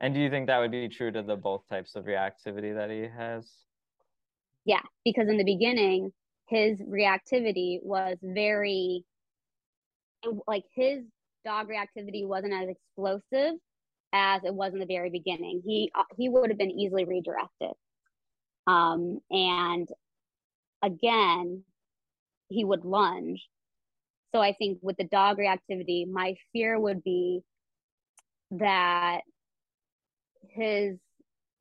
[0.00, 2.90] And do you think that would be true to the both types of reactivity that
[2.90, 3.50] he has?
[4.64, 6.12] Yeah, because in the beginning,
[6.48, 9.04] his reactivity was very
[10.46, 11.02] like his
[11.44, 13.54] dog reactivity wasn't as explosive
[14.12, 15.62] as it was in the very beginning.
[15.64, 17.72] He uh, he would have been easily redirected.
[18.66, 19.88] Um, and
[20.82, 21.62] again,
[22.48, 23.46] he would lunge.
[24.34, 27.40] So I think with the dog reactivity, my fear would be
[28.52, 29.20] that
[30.48, 30.98] his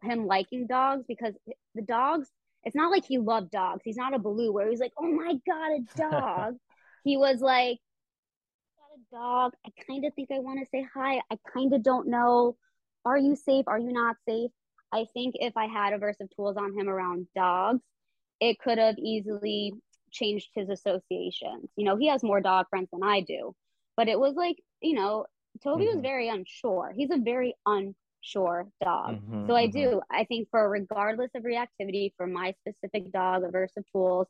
[0.03, 1.33] him liking dogs because
[1.75, 2.29] the dogs
[2.63, 3.81] it's not like he loved dogs.
[3.85, 6.55] He's not a Baloo where he's like, "Oh my god, a dog."
[7.03, 7.79] he was like,
[8.77, 9.53] "Got a dog.
[9.65, 11.21] I kind of think I want to say hi.
[11.31, 12.57] I kind of don't know.
[13.05, 13.67] Are you safe?
[13.67, 14.51] Are you not safe?"
[14.91, 17.81] I think if I had aversive tools on him around dogs,
[18.39, 19.73] it could have easily
[20.11, 21.69] changed his associations.
[21.75, 23.55] You know, he has more dog friends than I do,
[23.97, 25.25] but it was like, you know,
[25.63, 26.01] Toby was Mhm.
[26.01, 26.93] very unsure.
[26.95, 27.55] He's a very
[28.23, 29.19] unsure dog.
[29.21, 29.89] Mhm, So I mhm.
[29.89, 30.01] do.
[30.11, 34.27] I think for regardless of reactivity for my specific dog, aversive tools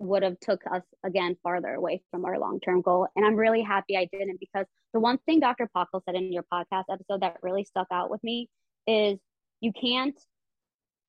[0.00, 3.08] would have took us again farther away from our long-term goal.
[3.16, 5.68] And I'm really happy I didn't because the one thing Dr.
[5.76, 8.48] Pachel said in your podcast episode that really stuck out with me
[8.86, 9.18] is
[9.60, 10.18] you can't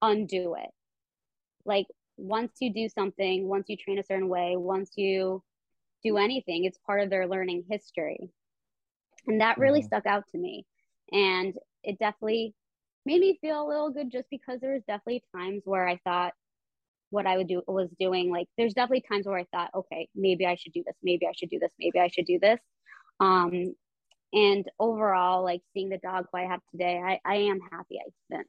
[0.02, 0.70] undo it.
[1.66, 1.88] Like
[2.18, 5.44] once you do something, once you train a certain way, once you
[6.04, 8.30] do anything, it's part of their learning history.
[9.28, 9.84] And that really Mhm.
[9.84, 10.66] stuck out to me.
[11.12, 12.54] And it definitely
[13.06, 16.34] made me feel a little good just because there was definitely times where I thought
[17.12, 20.46] what I would do was doing like there's definitely times where I thought, okay, maybe
[20.46, 22.60] I should do this, maybe I should do this, maybe I should do this.
[23.20, 23.76] Um
[24.34, 28.10] and overall, like seeing the dog who I have today, I, I am happy I
[28.30, 28.48] didn't.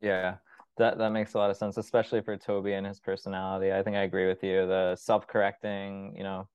[0.00, 0.36] Yeah,
[0.76, 3.72] that that makes a lot of sense, especially for Toby and his personality.
[3.72, 4.66] I think I agree with you.
[4.66, 6.48] The self-correcting, you know,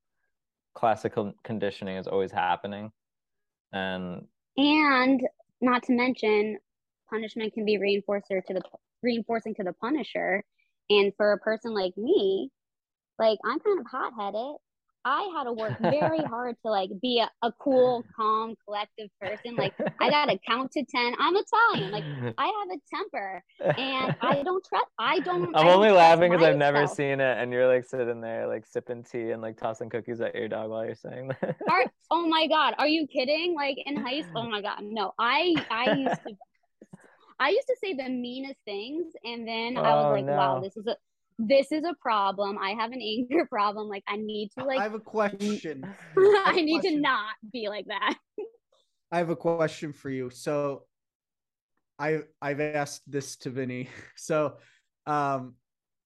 [0.76, 2.92] classical conditioning is always happening.
[3.74, 4.28] And
[4.58, 5.22] And
[5.62, 6.58] not to mention,
[7.10, 8.62] punishment can be reinforcer to the
[9.04, 10.44] reinforcing to the punisher.
[10.90, 12.52] And for a person like me,
[13.20, 14.58] like I'm kind of hot headed.
[15.06, 19.58] I had to work very hard to like be a, a cool, calm, collective person.
[19.58, 21.14] Like I gotta count to ten.
[21.20, 21.92] I'm Italian.
[21.92, 22.06] Like
[22.38, 23.44] I have a temper,
[23.78, 24.86] and I don't trust.
[25.00, 25.58] I don't.
[25.62, 28.48] I I'm don't only laughing because I've never seen it, and you're like sitting there,
[28.48, 31.58] like sipping tea and like tossing cookies at your dog while you're saying that.
[31.70, 33.56] Are, oh my god, are you kidding?
[33.56, 34.44] Like in high school?
[34.46, 35.14] Oh my god, no.
[35.18, 36.36] I I used to
[37.40, 40.78] I used to say the meanest things, and then I was Oh, like, wow, this
[40.78, 40.96] is a
[41.48, 42.58] this is a problem.
[42.58, 43.88] I have an anger problem.
[43.88, 45.84] Like I need to like I have a question.
[46.18, 48.16] I have need to not be like that.
[49.12, 50.30] I have a question for you.
[50.30, 50.84] So
[52.00, 53.90] I I've asked this to Vinny.
[54.16, 54.58] So
[55.06, 55.56] um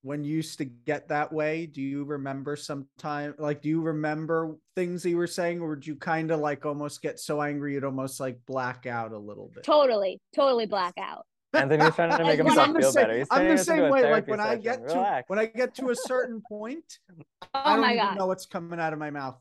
[0.02, 3.82] when you used to get that way, do you remember some time like do you
[3.82, 7.42] remember things that you were saying or would you kind of like almost get so
[7.42, 9.64] angry you'd almost like black out a little bit?
[9.64, 11.26] Totally, totally black out.
[11.56, 13.18] Anthony's trying to make Like, when himself I'm the feel same- better.
[13.18, 13.90] He's I'm the same way.
[13.90, 14.62] Like therapy when I session.
[14.62, 15.30] get to Relax.
[15.30, 17.00] when I get to a certain point,
[17.42, 18.18] Oh I don't my even god.
[18.18, 19.38] know what's coming out of my mouth.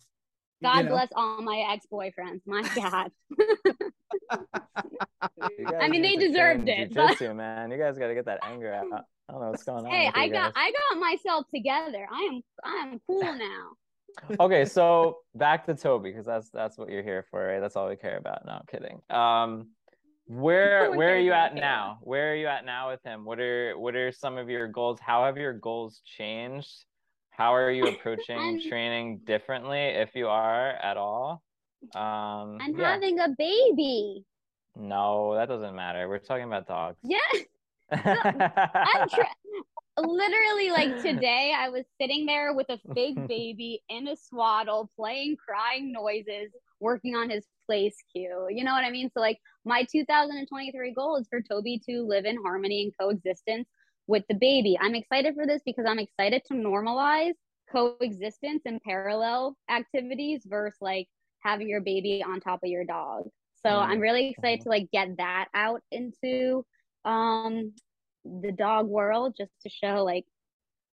[0.60, 0.90] You God know?
[0.92, 2.40] bless all my ex boyfriends.
[2.46, 3.10] My God.
[5.80, 7.70] I mean, they deserved it, but- jujitsu, man.
[7.70, 8.86] You guys got to get that anger out.
[9.28, 9.90] I don't know what's going on.
[9.90, 10.64] hey, I got guys.
[10.64, 12.06] I got myself together.
[12.12, 13.70] I am I am cool now.
[14.38, 17.58] okay, so back to Toby because that's that's what you're here for, right?
[17.60, 18.44] That's all we care about.
[18.44, 19.00] No, I'm kidding.
[19.10, 19.68] Um,
[20.26, 21.98] where where are you at now?
[22.02, 23.24] Where are you at now with him?
[23.24, 24.98] What are what are some of your goals?
[25.00, 26.84] How have your goals changed?
[27.30, 31.42] How are you approaching training differently, if you are at all?
[31.94, 32.92] Um, I'm yeah.
[32.92, 34.24] having a baby.
[34.76, 36.08] No, that doesn't matter.
[36.08, 36.98] We're talking about dogs.
[37.02, 37.18] Yeah.
[37.92, 39.22] I'm tr-
[39.98, 45.36] literally like today I was sitting there with a fake baby in a swaddle playing
[45.36, 46.50] crying noises
[46.80, 48.46] working on his place cue.
[48.50, 49.10] You know what I mean?
[49.12, 53.68] So like my 2023 goal is for Toby to live in harmony and coexistence
[54.06, 54.76] with the baby.
[54.80, 57.34] I'm excited for this because I'm excited to normalize
[57.72, 61.08] coexistence and parallel activities versus like
[61.40, 63.24] having your baby on top of your dog.
[63.54, 66.64] So Mm, I'm really excited to like get that out into
[67.04, 67.72] um
[68.24, 70.24] the dog world just to show like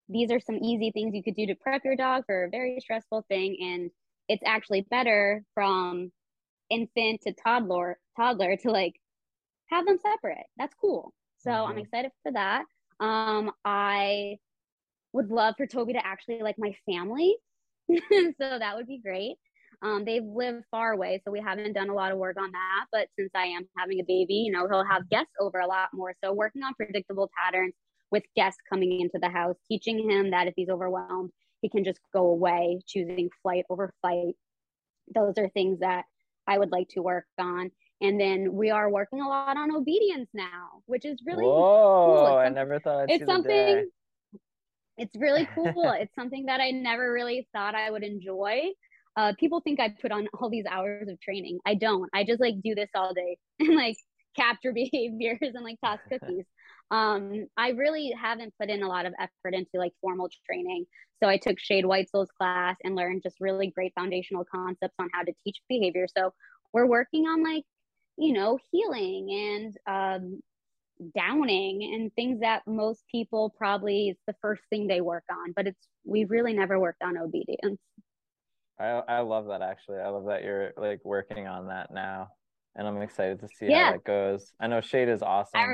[0.09, 2.79] these are some easy things you could do to prep your dog for a very
[2.81, 3.91] stressful thing and
[4.29, 6.13] it's actually better from
[6.71, 8.95] infant to toddler toddler to like
[9.71, 11.79] have them separate that's cool So I'm Mhm.
[11.79, 12.65] excited for that.
[13.01, 14.39] Um, I
[15.13, 17.37] would love for Toby to actually like my family.
[17.91, 19.37] so that would be great.
[19.83, 22.87] Um, they live far away, so we haven't done a lot of work on that.
[22.93, 25.89] But since I am having a baby, you know, he'll have guests over a lot
[25.93, 26.15] more.
[26.25, 27.75] So working on predictable patterns
[28.11, 32.01] with guests coming into the house, teaching him that if he's overwhelmed, he can just
[32.13, 34.35] go away, choosing flight over fight.
[35.15, 36.05] Those are things that
[36.47, 37.71] I would like to work on.
[38.01, 42.39] And then we are working a lot on obedience now, which is really Whoa, It's
[42.39, 43.91] I never thought I'd it's something
[44.97, 45.75] it's really cool.
[46.01, 48.63] It's something that i never really thought i would enjoy.
[49.17, 51.59] Uh, people think i put on all these hours of training.
[51.67, 52.09] I don't.
[52.15, 53.97] I just like do this all day and like
[54.37, 56.45] capture behaviors and like toss cookies
[56.91, 60.85] um i really haven't put in a lot of effort into like formal training
[61.23, 65.23] so i took shade Whitesel's class and learned just really great foundational concepts on how
[65.23, 66.33] to teach behavior so
[66.73, 67.65] we're working on like
[68.17, 70.41] you know heeling and um
[71.15, 75.67] downing and things that most people probably it's the first thing they work on but
[75.67, 77.79] it's we've really never worked on obedience
[78.81, 79.99] I I love that actually.
[79.99, 82.29] I love that you're like working on that now,
[82.77, 83.87] and I'm excited to see Yeah.
[83.87, 84.53] how that goes.
[84.61, 85.61] I know Shade is awesome.
[85.61, 85.67] I,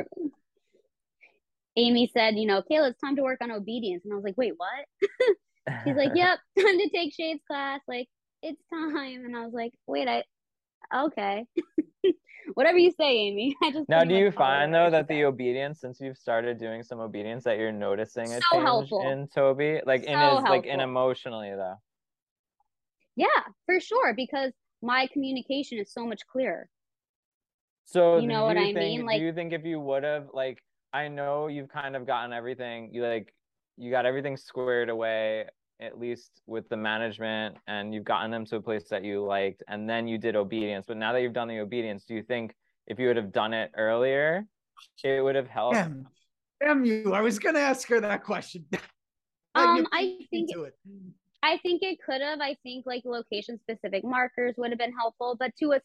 [1.76, 4.04] amy said you know kayla it's time to work on obedience.
[4.04, 4.84] And i was like wait what?
[5.84, 7.80] She's like yep time to take shades class.
[7.88, 8.08] Like
[8.42, 9.24] it's time.
[9.24, 10.22] And i was like wait i
[11.06, 11.46] okay.
[12.54, 13.56] Whatever you say amy.
[13.62, 17.00] I just Now, do you find though that the obedience, since you've started doing some
[17.00, 19.00] obedience, that you're noticing a So change helpful.
[19.10, 21.76] in Toby, like in So his like in emotionally though?
[23.16, 23.26] yeah
[23.64, 24.52] for sure because
[24.82, 26.68] my communication is so much clearer.
[27.86, 29.06] So You know what I think, mean?
[29.06, 30.62] Like- do you think if you would have like
[30.94, 33.34] I know you've kind of gotten everything you like
[33.76, 35.46] you got everything squared away
[35.80, 39.64] at least with the management and you've gotten them to a place that you liked
[39.66, 40.86] and then you did obedience.
[40.86, 42.54] But now that you've done the obedience, do you think
[42.86, 44.46] if you would have done it earlier,
[45.02, 45.74] it would have helped?
[45.74, 46.06] Damn,
[46.62, 47.12] damn you!
[47.12, 48.64] I was gonna ask her that question.
[49.56, 50.74] Um, I think- to it.
[51.44, 52.40] I think it could have.
[52.40, 55.82] I think like location specific markers would have been helpful, but to us,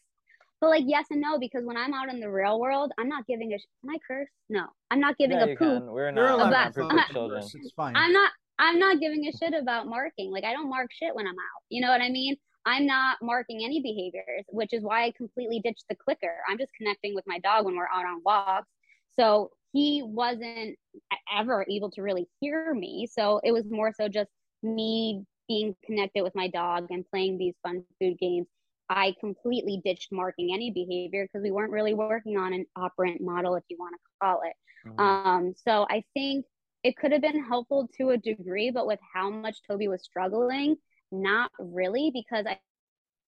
[0.62, 3.26] but like yes and no because when I'm out in the real world, I'm not
[3.28, 3.58] giving a.
[3.60, 4.30] Sh- can I curse?
[4.50, 5.84] No, I'm not giving Yeah, a you poop.
[5.84, 5.92] can.
[5.92, 7.44] We're not, allowed we're About- not to perfect vote, children.
[7.44, 7.96] It's fine.
[7.96, 8.32] I'm not.
[8.60, 10.32] I'm not giving a shit about marking.
[10.32, 11.62] Like I don't mark shit when I'm out.
[11.70, 12.36] You know what I mean?
[12.66, 16.36] I'm not marking any behaviors, which is why I completely ditched the clicker.
[16.50, 18.68] I'm just connecting with my dog when we're out on walks.
[19.18, 20.78] So he wasn't
[21.34, 23.08] ever able to really hear me.
[23.10, 24.30] So it was more so just
[24.62, 28.48] me being connected with my dog and playing these fun food games.
[28.90, 33.56] I completely ditched marking any behavior because we weren't really working on an operant model,
[33.56, 34.54] if you want to call it.
[34.88, 35.00] Mhm.
[35.00, 36.46] Um, so I think
[36.84, 40.78] it could have been helpful to a degree, but with how much Toby was struggling,
[41.12, 42.60] not really, because I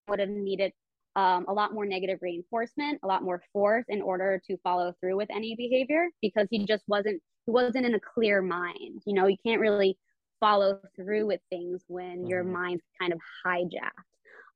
[0.08, 0.74] would have needed
[1.16, 5.18] um, a lot more negative reinforcement, a lot more force in order to follow through
[5.18, 9.02] with any behavior because he just wasn't he wasn't in a clear mind.
[9.06, 9.98] You know, you can't really
[10.40, 12.52] follow through with things when your Mhm.
[12.54, 14.08] mind's kind of hijacked.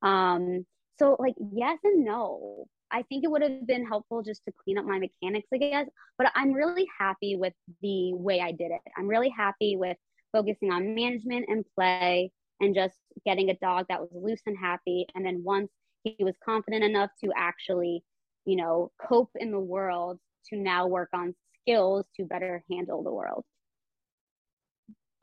[0.01, 0.65] Um,
[0.99, 2.65] so like yes and no.
[2.91, 5.87] I think it would have been helpful just to clean up my mechanics, I guess.
[6.17, 8.81] But I'm really happy with the way I did it.
[8.97, 9.97] I'm really happy with
[10.31, 12.31] focusing on management and play
[12.61, 15.07] and just getting a dog that was loose and happy.
[15.15, 15.69] And then once
[16.03, 18.03] he was confident enough to actually,
[18.45, 20.19] you know, cope in the world,
[20.49, 23.43] to now work on skills to better handle the world.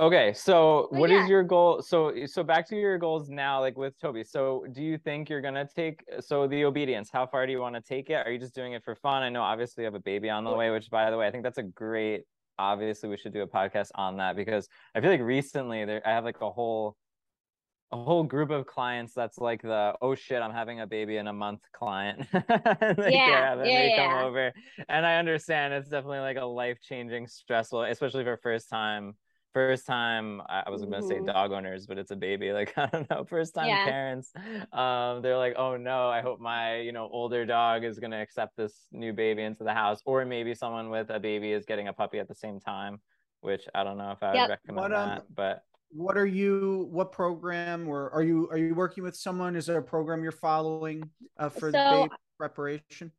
[0.00, 1.28] Okay, so But what is yeah.
[1.28, 1.82] your goal?
[1.82, 4.24] So so back to your goals now, like with Toby.
[4.24, 7.10] So do you think you're gonna take so the obedience?
[7.12, 8.26] How far do you want to take it?
[8.26, 9.22] Are you just doing it for fun?
[9.22, 11.30] I know obviously you have a baby on the way, which by the way, I
[11.30, 12.22] think that's a great.
[12.58, 16.10] Obviously, we should do a podcast on that because I feel like recently there I
[16.10, 16.96] have like a whole
[17.92, 21.26] a whole group of clients that's like the oh shit i'm having a baby in
[21.26, 24.24] a month client Yeah, grab it and yeah, come yeah.
[24.24, 24.52] over
[24.88, 29.14] and i understand it's definitely like a life-changing stressful especially for first time
[29.52, 31.26] first time i I was gonna say Mhm.
[31.26, 33.84] dog owners but it's a baby like i don't know first time Yeah.
[33.84, 34.32] parents
[34.72, 38.56] um they're like oh no i hope my you know older dog is gonna accept
[38.56, 41.92] this new baby into the house or maybe someone with a baby is getting a
[41.92, 43.00] puppy at the same time
[43.40, 45.62] which i don't know if i would recommend What, um, that but
[45.94, 46.88] What are you?
[46.90, 47.86] What program?
[47.86, 48.48] Or are you?
[48.50, 49.52] Are you working with someone?
[49.60, 50.98] Is there a program you're following
[51.36, 53.12] uh, for the So- baby preparation?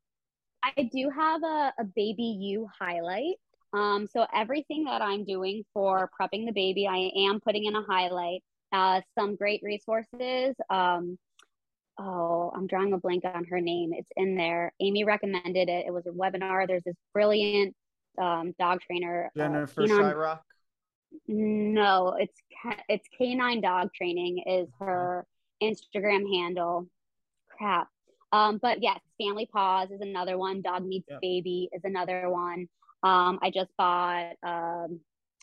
[0.65, 3.37] I do have a, a baby you highlight.
[3.73, 7.81] Um, so everything that I'm doing for prepping the baby, I am putting in a
[7.83, 8.43] highlight.
[8.71, 10.55] Uh, some great resources.
[10.69, 11.17] Um,
[11.99, 13.91] oh, I'm drawing a blank on her name.
[13.93, 14.73] It's in there.
[14.79, 15.85] Amy recommended it.
[15.87, 16.67] It was a webinar.
[16.67, 17.75] There's this brilliant
[18.21, 19.29] um, dog trainer.
[19.35, 20.39] uh, Jennifer Kenan- Shryock.
[21.27, 22.39] No, it's
[22.89, 25.25] it's canine dog training is her
[25.61, 26.87] Instagram handle.
[27.55, 27.87] Crap.
[28.31, 30.63] Um, but yes, Family Paws is another one.
[30.63, 31.21] Dog Meets Yep.
[31.21, 32.67] Baby is another one.
[33.03, 34.99] Um, I just bought um,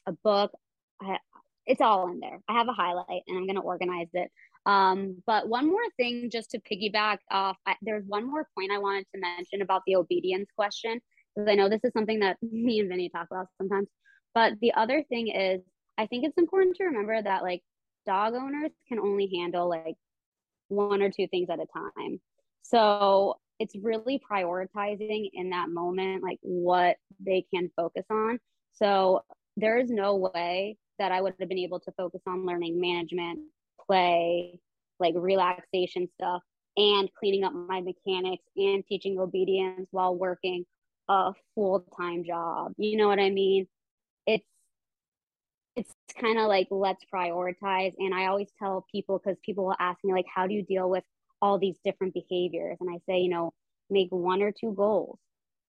[0.06, 0.52] a book.
[1.00, 1.18] I,
[1.66, 2.40] it's all in there.
[2.48, 4.30] I have a highlight and I'm going to organize it.
[4.66, 8.78] Um, but one more thing, just to piggyback off, I, there's one more point I
[8.78, 11.00] wanted to mention about the obedience question,
[11.34, 13.88] because I know this is something that me and Vinny talk about sometimes.
[14.34, 15.60] But the other thing is,
[15.98, 17.62] I think it's important to remember that like
[18.06, 19.96] dog owners can only handle like
[20.68, 22.20] one or two things at a time.
[22.62, 28.40] So it's really prioritizing in that moment, like what they can focus on.
[28.72, 29.20] So
[29.56, 33.40] there is no way that I would have been able to focus on learning management,
[33.86, 34.58] play,
[34.98, 36.42] like relaxation stuff,
[36.78, 40.64] and cleaning up my mechanics and teaching obedience while working
[41.10, 42.72] a full time job.
[42.78, 43.66] You know what I mean?
[44.26, 44.46] It's
[45.76, 47.92] it's kind of like let's prioritize.
[47.98, 50.88] And I always tell people because people will ask me like, how do you deal
[50.88, 51.04] with
[51.42, 52.76] all these different behaviors?
[52.80, 53.52] And I say, you know,
[53.88, 55.18] make one or two goals,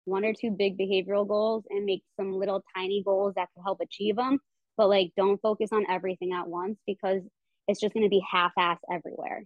[0.05, 3.79] one or two big behavioral goals, and make some little tiny goals that can help
[3.81, 4.39] achieve them.
[4.77, 7.21] But like, don't focus on everything at once because
[7.67, 9.43] it's just going to be half-ass everywhere.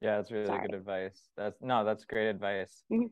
[0.00, 0.66] Yeah, that's really Sorry.
[0.66, 1.20] good advice.
[1.36, 2.82] That's no, that's great advice.
[2.90, 3.06] Mm-hmm.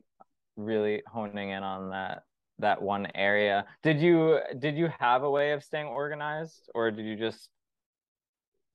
[0.57, 2.23] Really honing in on that
[2.57, 3.65] that one area.
[3.83, 7.49] Did you did you have a way of staying organized or did you just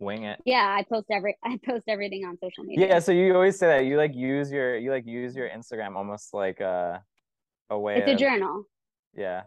[0.05, 0.41] wing it?
[0.45, 2.89] Yeah, I post every I post everything on social media.
[2.89, 5.97] Yeah, so you always say that you like use your you like use your Instagram
[5.97, 7.03] almost like a
[7.71, 8.65] a way It's of, a journal.
[9.15, 9.43] Yeah.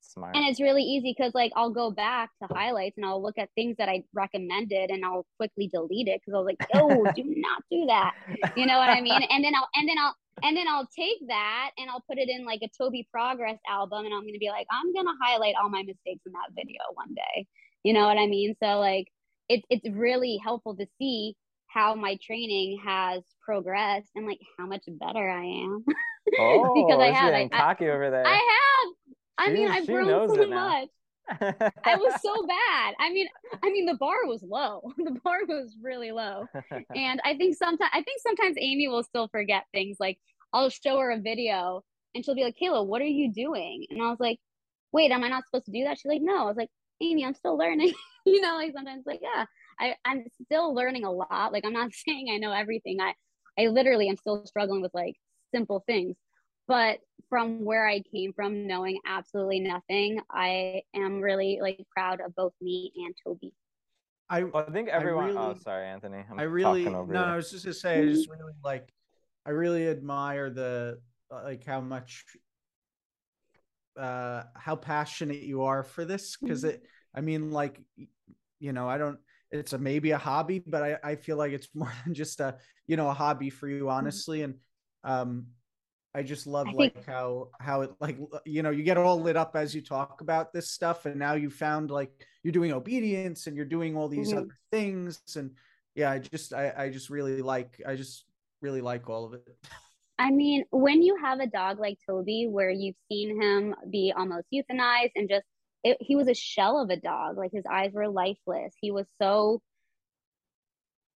[0.00, 0.36] Smart.
[0.36, 3.48] And it's really easy because like I'll go back to highlights and I'll look at
[3.54, 7.24] things that I recommended and I'll quickly delete it because I was like, oh, do
[7.24, 8.14] not do that.
[8.56, 9.20] You know what I mean?
[9.30, 12.28] And then I'll and then I'll and then I'll take that and I'll put it
[12.28, 15.70] in like a Toby progress album and I'm gonna be like, I'm gonna highlight all
[15.70, 17.46] my mistakes in that video one day.
[17.82, 18.54] You know what I mean?
[18.62, 19.08] So like
[19.48, 21.36] it's it's really helpful to see
[21.68, 25.84] how my training has progressed and like how much better I am.
[26.38, 28.26] Oh, because I oh, have I, cocky over there.
[28.26, 29.16] I have.
[29.38, 30.88] I she, mean, I've grown so much.
[31.28, 32.94] I was so bad.
[33.00, 33.26] I mean,
[33.62, 34.80] I mean, the bar was low.
[34.96, 36.46] The bar was really low,
[36.94, 39.96] and I think sometimes, I think sometimes Amy will still forget things.
[39.98, 40.18] Like
[40.52, 41.82] I'll show her a video,
[42.14, 44.38] and she'll be like, "Kayla, what are you doing?" And I was like,
[44.92, 46.70] "Wait, am I not supposed to do that?" She's like, "No." I was like,
[47.00, 47.92] "Amy, I'm still learning."
[48.26, 49.44] you know, like sometimes, like, yeah,
[49.80, 51.52] I I'm still learning a lot.
[51.52, 53.00] Like I'm not saying I know everything.
[53.00, 53.14] I
[53.58, 55.14] I literally am still struggling with like
[55.52, 56.16] simple things
[56.68, 62.34] but from where I came from, knowing absolutely nothing, I am really like proud of
[62.34, 63.52] both me and Toby.
[64.28, 65.24] I, I think everyone.
[65.24, 66.24] I really, oh, sorry, Anthony.
[66.28, 67.06] I'm i really no.
[67.08, 67.16] You.
[67.16, 68.00] I was just gonna say.
[68.00, 68.40] I just mm-hmm.
[68.40, 68.92] really like.
[69.44, 70.98] I really admire the
[71.32, 72.24] uh, like how much.
[73.96, 76.74] Uh, how passionate you are for this because mm-hmm.
[76.74, 76.82] it.
[77.14, 77.80] I mean, like,
[78.58, 79.18] you know, I don't.
[79.50, 82.56] It's a maybe a hobby, but I I feel like it's more than just a
[82.86, 83.88] you know a hobby for you, mm-hmm.
[83.88, 84.54] honestly, and
[85.04, 85.46] um
[86.16, 87.06] I just love I like think...
[87.06, 90.52] how how it like you know you get all lit up as you talk about
[90.52, 92.10] this stuff, and now you found like
[92.42, 94.38] you're doing obedience and you're doing all these mm-hmm.
[94.38, 95.50] other things, and
[95.94, 98.24] yeah, I just I I just really like I just
[98.62, 99.46] really like all of it.
[100.18, 104.46] I mean, when you have a dog like Toby, where you've seen him be almost
[104.52, 105.44] euthanized and just
[105.84, 108.74] it, he was a shell of a dog, like his eyes were lifeless.
[108.80, 109.60] He was so,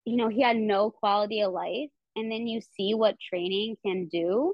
[0.05, 1.89] you know, he had no quality of life.
[2.15, 4.53] And then you see what training can do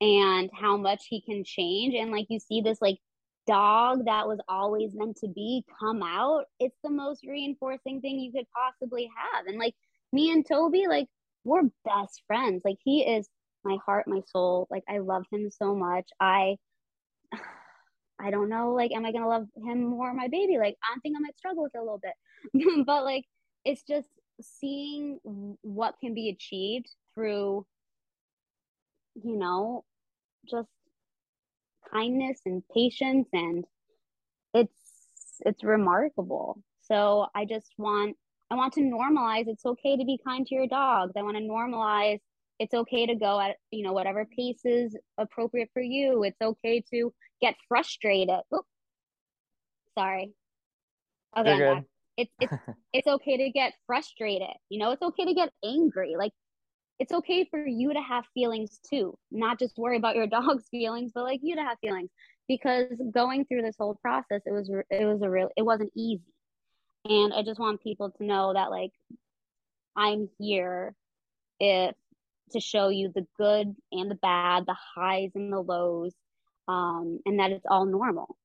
[0.00, 2.98] and how much he can change and like you see this like
[3.46, 8.32] dog that was always meant to be come out it's the most reinforcing thing you
[8.32, 9.74] could possibly have and like
[10.12, 11.06] me and toby like
[11.44, 13.28] we're best friends like he is
[13.64, 16.08] my heart my soul like i love him so much.
[16.20, 16.56] I
[18.20, 20.58] i don't know like am i gonna love him more my baby?
[20.58, 22.84] Like i think i might struggle with it a little bit.
[22.86, 23.24] But like
[23.64, 24.08] it's just
[24.42, 25.18] seeing
[25.62, 27.66] what can be achieved through
[29.22, 29.84] you know
[30.50, 30.70] just
[31.92, 33.64] kindness and patience and
[34.54, 34.72] it's
[35.40, 36.62] it's remarkable.
[36.80, 38.16] So i just want
[38.50, 41.12] i want to normalize it's okay to be kind to your dogs.
[41.16, 42.20] I want to normalize
[42.60, 46.22] it's okay to go at you know whatever pace is appropriate for you.
[46.22, 48.40] It's okay to get frustrated.
[48.54, 48.68] Oops.
[49.96, 50.32] sorry.
[51.36, 51.84] Okay
[52.20, 52.52] it's it's
[52.92, 54.54] it's okay to get frustrated.
[54.68, 56.14] You know it's okay to get angry.
[56.16, 56.32] Like
[56.98, 59.16] it's okay for you to have feelings too.
[59.30, 62.10] Not just worry about your dog's feelings but like you to have feelings.
[62.48, 66.22] Because going through this whole process it was it was a real it wasn't easy.
[67.06, 68.92] And i just want people to know that like
[69.96, 70.94] i'm here
[71.58, 71.94] if
[72.52, 76.14] to show you the good and the bad the highs and the lows
[76.68, 78.36] um and that it's all normal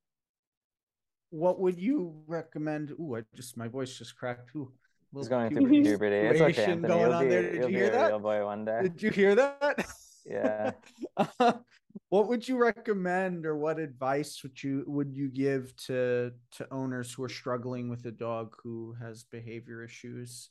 [1.30, 4.72] what would you recommend Ooh, I just my voice just cracked Ooh.
[5.16, 6.16] He's going through puberty.
[6.16, 6.88] It's okay, Anthony.
[6.90, 7.42] Going you'll on be, there.
[7.44, 8.08] Did you hear that?
[8.08, 8.82] real boy one day.
[8.84, 9.86] Did you hear that?
[10.26, 10.72] Yeah.
[11.38, 11.62] what
[12.10, 17.14] what would you recommend or what advice would you would you give to to owners
[17.14, 20.50] who are struggling with a dog who has behavior issues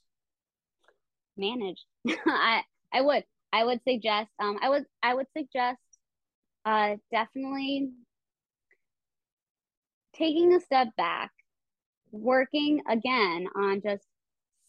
[1.37, 1.85] manage
[2.27, 2.63] i
[2.93, 3.25] i would
[3.55, 5.81] i would suggest um i would i would suggest
[6.67, 7.91] uh definitely
[10.15, 11.31] taking a step back
[12.13, 14.05] working again on just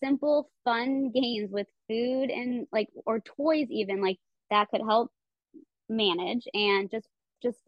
[0.03, 4.17] simple fun games with food and like or toys even like
[4.51, 5.11] that could help
[5.89, 7.07] manage and just
[7.43, 7.59] just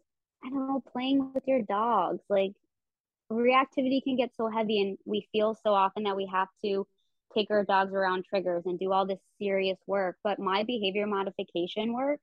[0.44, 2.22] I don't know playing with your dogs.
[2.30, 2.52] Like
[3.32, 6.86] reactivity can get so heavy and we feel so often that we have to
[7.34, 11.92] take our dogs around triggers and do all this serious work but my behavior modification
[11.92, 12.20] work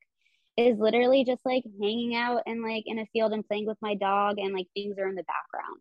[0.57, 3.95] is literally just like hanging out and like in a field and playing with my
[3.95, 5.79] dog and like things are in the background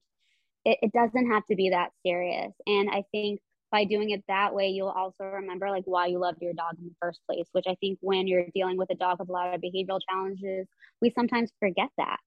[0.65, 3.41] it, it doesn't have to be that serious and i think
[3.75, 6.85] by doing it that way, you'll also remember like why you loved your dog in
[6.85, 9.53] the first place, which I think when you're dealing with a dog with a lot
[9.53, 10.69] of behavioral challenges,
[11.03, 12.19] we sometimes forget that.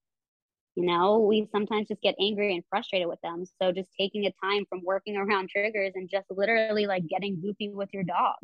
[0.78, 3.44] You know, we sometimes just get angry and frustrated with them.
[3.60, 7.70] So just taking a time from working around triggers and just literally like getting goofy
[7.70, 8.36] with your dog,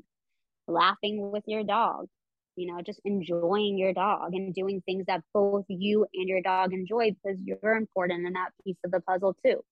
[0.68, 2.07] laughing with your dog,
[2.55, 6.73] you know, just enjoying your dog and doing things that both you and your dog
[6.73, 9.64] enjoy because you're important in that piece of the puzzle too.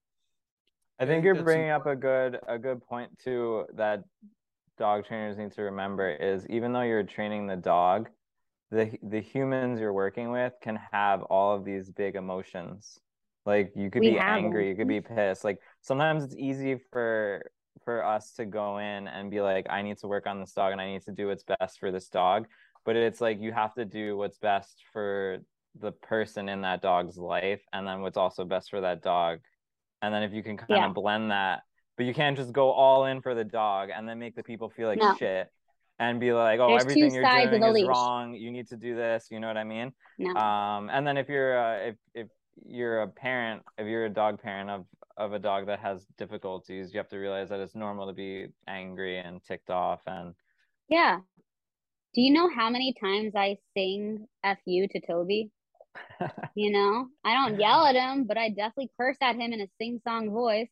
[0.99, 4.03] I think you're bringing up a good a good point too that
[4.77, 8.07] dog trainers need to remember is even though you're training the dog,
[8.71, 12.99] the the humans you're working with can have all of these big emotions.
[13.45, 14.69] Like you could we be angry, them.
[14.69, 15.43] you could be pissed.
[15.43, 17.51] Like sometimes it's easy for
[17.83, 20.71] for us to go in and be like, I need to work on this dog
[20.71, 22.45] and I need to do what's best for this dog.
[22.85, 25.39] But it's like you have to do what's best for
[25.79, 29.39] the person in that dog's life and then what's also best for that dog
[30.01, 30.87] and then if you can kind yeah.
[30.87, 31.61] of blend that
[31.97, 34.69] but you can't just go all in for the dog and then make the people
[34.69, 35.15] feel like no.
[35.15, 35.49] shit
[36.01, 37.87] and be like oh There's everything you're doing is leash.
[37.87, 40.33] wrong you need to do this you know what i mean no.
[40.35, 42.27] um and then if you're uh, if if
[42.65, 44.85] you're a parent if you're a dog parent of
[45.17, 48.47] of a dog that has difficulties you have to realize that it's normal to be
[48.67, 50.33] angry and ticked off and
[50.89, 51.19] yeah
[52.15, 55.51] do you know how many times i sing fu to toby
[56.55, 59.67] you know, I don't yell at him, but I definitely curse at him in a
[59.77, 60.69] sing-song voice.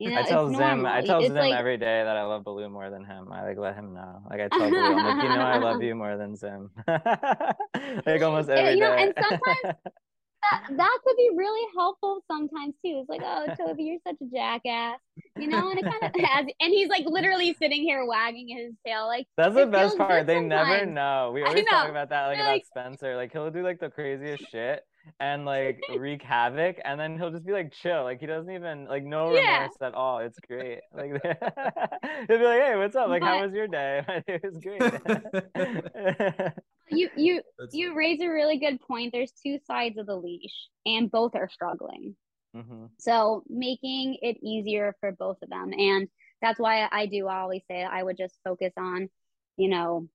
[0.00, 1.52] You know, I tell Zim, I tell Zim like...
[1.52, 3.30] every day that I love Baloo more than him.
[3.30, 4.22] I like let him know.
[4.30, 6.70] Like I tell Baloo, I'm like, you know, I love you more than Zim.
[6.88, 9.02] like almost every you know, day.
[9.02, 13.02] and sometimes that, that could be really helpful sometimes too.
[13.02, 14.98] It's like, oh, Toby, you're such a jackass,
[15.36, 18.72] you know, and it kind of has, and he's like literally sitting here wagging his
[18.86, 20.26] tail, like that's the best part.
[20.26, 20.70] They sometimes.
[20.70, 21.30] never know.
[21.34, 21.70] We always know.
[21.70, 23.16] talk about that, like about like, Spencer.
[23.16, 24.82] Like he'll do like the craziest shit
[25.18, 28.86] and like wreak havoc, and then he'll just be like chill, like he doesn't even
[28.86, 29.86] like no remorse yeah.
[29.86, 30.18] at all.
[30.18, 30.80] It's great.
[30.94, 33.08] Like he'll be like, hey, what's up?
[33.08, 34.04] Like, but, how was your day?
[34.26, 34.80] it was great
[36.90, 40.68] you you That's you raise a really good point there's two sides of the leash
[40.86, 42.16] and both are struggling
[42.56, 42.86] mm-hmm.
[42.98, 46.08] so making it easier for both of them and
[46.42, 49.08] that's why i do always say i would just focus on
[49.56, 50.08] you know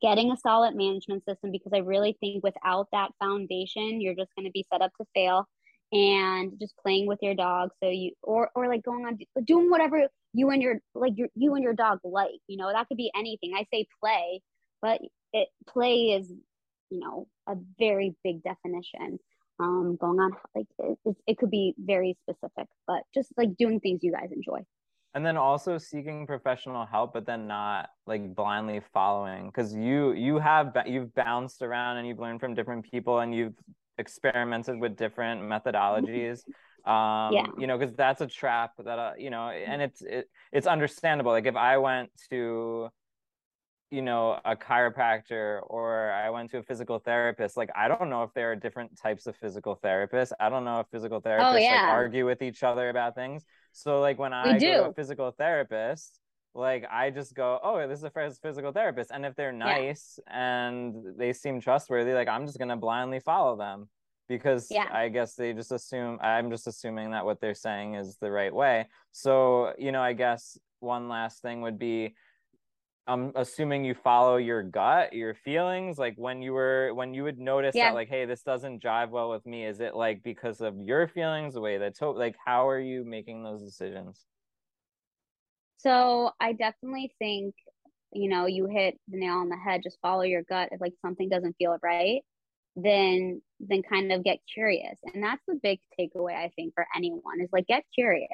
[0.00, 4.46] getting a solid management system because i really think without that foundation you're just going
[4.46, 5.46] to be set up to fail.
[5.92, 7.70] And just playing with your dog.
[7.80, 11.54] So you or or like going on doing whatever you and your like your you
[11.54, 13.52] and your dog like you know that could be anything.
[13.54, 14.40] I say play
[14.82, 15.00] but
[15.32, 16.32] it play is
[16.90, 19.20] you know a very big definition.
[19.60, 24.00] Um going on like it, it could be very specific but just like doing things
[24.02, 24.64] you guys enjoy
[25.14, 30.38] and then also seeking professional help but then not like blindly following because you you
[30.38, 33.54] have you've bounced around and you've learned from different people and you've
[33.98, 36.40] experimented with different methodologies
[36.86, 37.46] um yeah.
[37.58, 41.30] you know because that's a trap that uh, you know and it's it, it's understandable
[41.30, 42.88] like if i went to
[43.90, 48.22] you know a chiropractor or i went to a physical therapist like i don't know
[48.22, 51.54] if there are different types of physical therapists i don't know if physical oh, therapists
[51.54, 51.82] oh, yeah.
[51.82, 53.44] like argue with each other about things
[53.74, 56.20] so like when i we go to a physical therapist
[56.54, 58.10] like i just go oh this is a
[58.40, 60.68] physical therapist and if they're nice yeah.
[60.68, 63.88] and they seem trustworthy like i'm just gonna blindly follow them
[64.28, 64.88] because yeah.
[64.92, 68.54] i guess they just assume i'm just assuming that what they're saying is the right
[68.54, 72.14] way so you know i guess one last thing would be
[73.06, 75.98] I'm assuming you follow your gut, your feelings.
[75.98, 77.90] Like when you were when you would notice yeah.
[77.90, 79.66] that like, hey, this doesn't jive well with me.
[79.66, 83.04] Is it like because of your feelings, the way that's to- like how are you
[83.04, 84.24] making those decisions?
[85.78, 87.54] So I definitely think,
[88.12, 89.82] you know, you hit the nail on the head.
[89.82, 90.70] Just follow your gut.
[90.72, 92.22] If like something doesn't feel right,
[92.74, 94.96] then then kind of get curious.
[95.12, 98.30] And that's the big takeaway I think for anyone is like get curious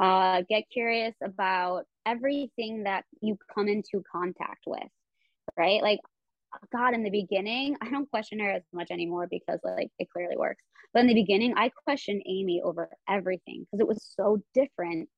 [0.00, 4.88] uh, get curious about everything that you come into contact with,
[5.56, 5.82] right?
[5.82, 6.00] Like,
[6.72, 10.36] God, in the beginning, I don't question her as much anymore because like it clearly
[10.36, 10.62] works.
[10.92, 15.08] But in the beginning, I questioned Amy over everything because it was so different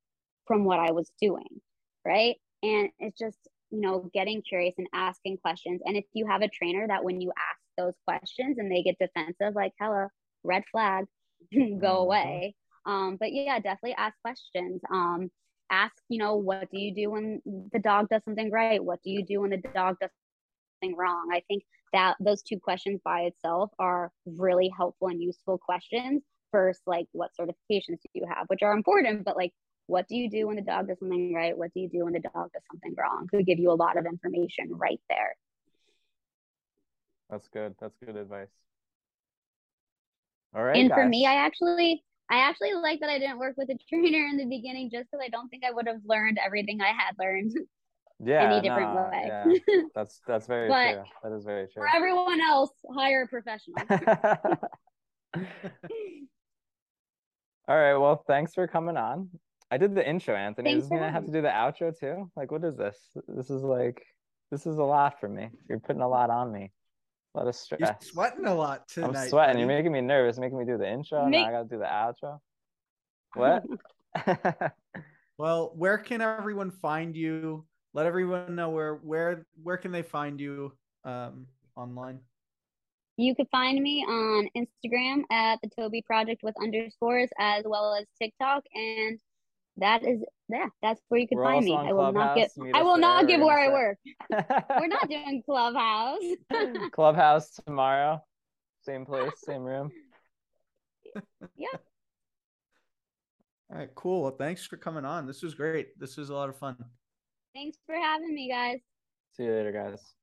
[0.47, 1.61] from what I was doing.
[2.05, 2.37] Right.
[2.63, 3.39] And it's just,
[3.71, 5.83] you know, getting curious and asking questions.
[5.85, 8.97] And if you have a trainer that when you ask those questions and they get
[8.99, 10.07] defensive, like, hello,
[10.45, 11.05] red flag,
[11.53, 11.85] go mm-hmm.
[11.85, 12.55] away.
[12.87, 14.81] Um, but yeah, definitely ask questions.
[14.91, 15.31] Um,
[15.71, 17.43] ask, you know, what do you do when
[17.73, 18.83] the dog does something right?
[18.83, 20.11] What do you do when the dog does
[20.81, 21.29] something wrong?
[21.33, 26.23] I think that those two questions by itself are really helpful and useful questions.
[26.53, 29.53] First, like what certifications do you have, which are important, but like
[29.87, 31.57] what do you do when the dog does something right?
[31.57, 33.27] What do you do when the dog does something wrong?
[33.31, 35.37] Could give you a lot of information right there.
[37.31, 37.75] That's good.
[37.81, 38.49] That's good advice.
[40.55, 40.77] All right.
[40.77, 40.97] And guys.
[40.97, 44.37] for me, I actually I actually like that I didn't work with a trainer in
[44.37, 47.53] the beginning just because I don't think I would have learned everything I had learned.
[48.19, 49.25] Yeah, any different no, way.
[49.27, 49.83] Yeah.
[49.95, 51.03] That's that's very true.
[51.23, 51.83] That is very true.
[51.83, 53.77] For everyone else, hire a professional.
[57.69, 57.95] All right.
[57.95, 59.29] Well, thanks for coming on.
[59.71, 60.71] I did the intro, Anthony.
[60.71, 62.31] Thanks is gonna have to do the outro too?
[62.37, 62.97] Like, what is this?
[63.29, 64.03] This is like,
[64.51, 65.51] this is a lot for me.
[65.69, 66.71] You're putting a lot on me.
[67.37, 67.81] A lot of stress.
[67.81, 69.09] You're sweating a lot tonight.
[69.09, 69.55] I'm sweating.
[69.55, 69.59] Buddy.
[69.59, 71.29] You're making me nervous, making me do the intro.
[71.29, 72.39] Make- now I gotta do the outro.
[73.35, 73.65] What?
[75.37, 77.67] well, where can everyone find you?
[77.93, 80.73] Let everyone know where where where can they find you
[81.05, 81.47] um,
[81.77, 82.21] online.
[83.19, 88.07] You could find me on Instagram at the Toby Project with underscores, as well as
[88.19, 89.19] TikTok, and
[89.79, 91.77] that is yeah, that's where you can We're find me.
[91.77, 93.99] I will not get I will not give where I work.
[94.31, 96.23] We're not doing Clubhouse.
[96.93, 98.23] Clubhouse tomorrow.
[98.83, 99.91] Same place, same room.
[101.57, 101.69] Yeah.
[103.71, 104.23] All right, cool.
[104.23, 105.27] Well, thanks for coming on.
[105.27, 105.99] This was great.
[105.99, 106.77] This was a lot of fun.
[107.53, 108.79] Thanks for having me, guys.
[109.33, 110.16] See you later, guys.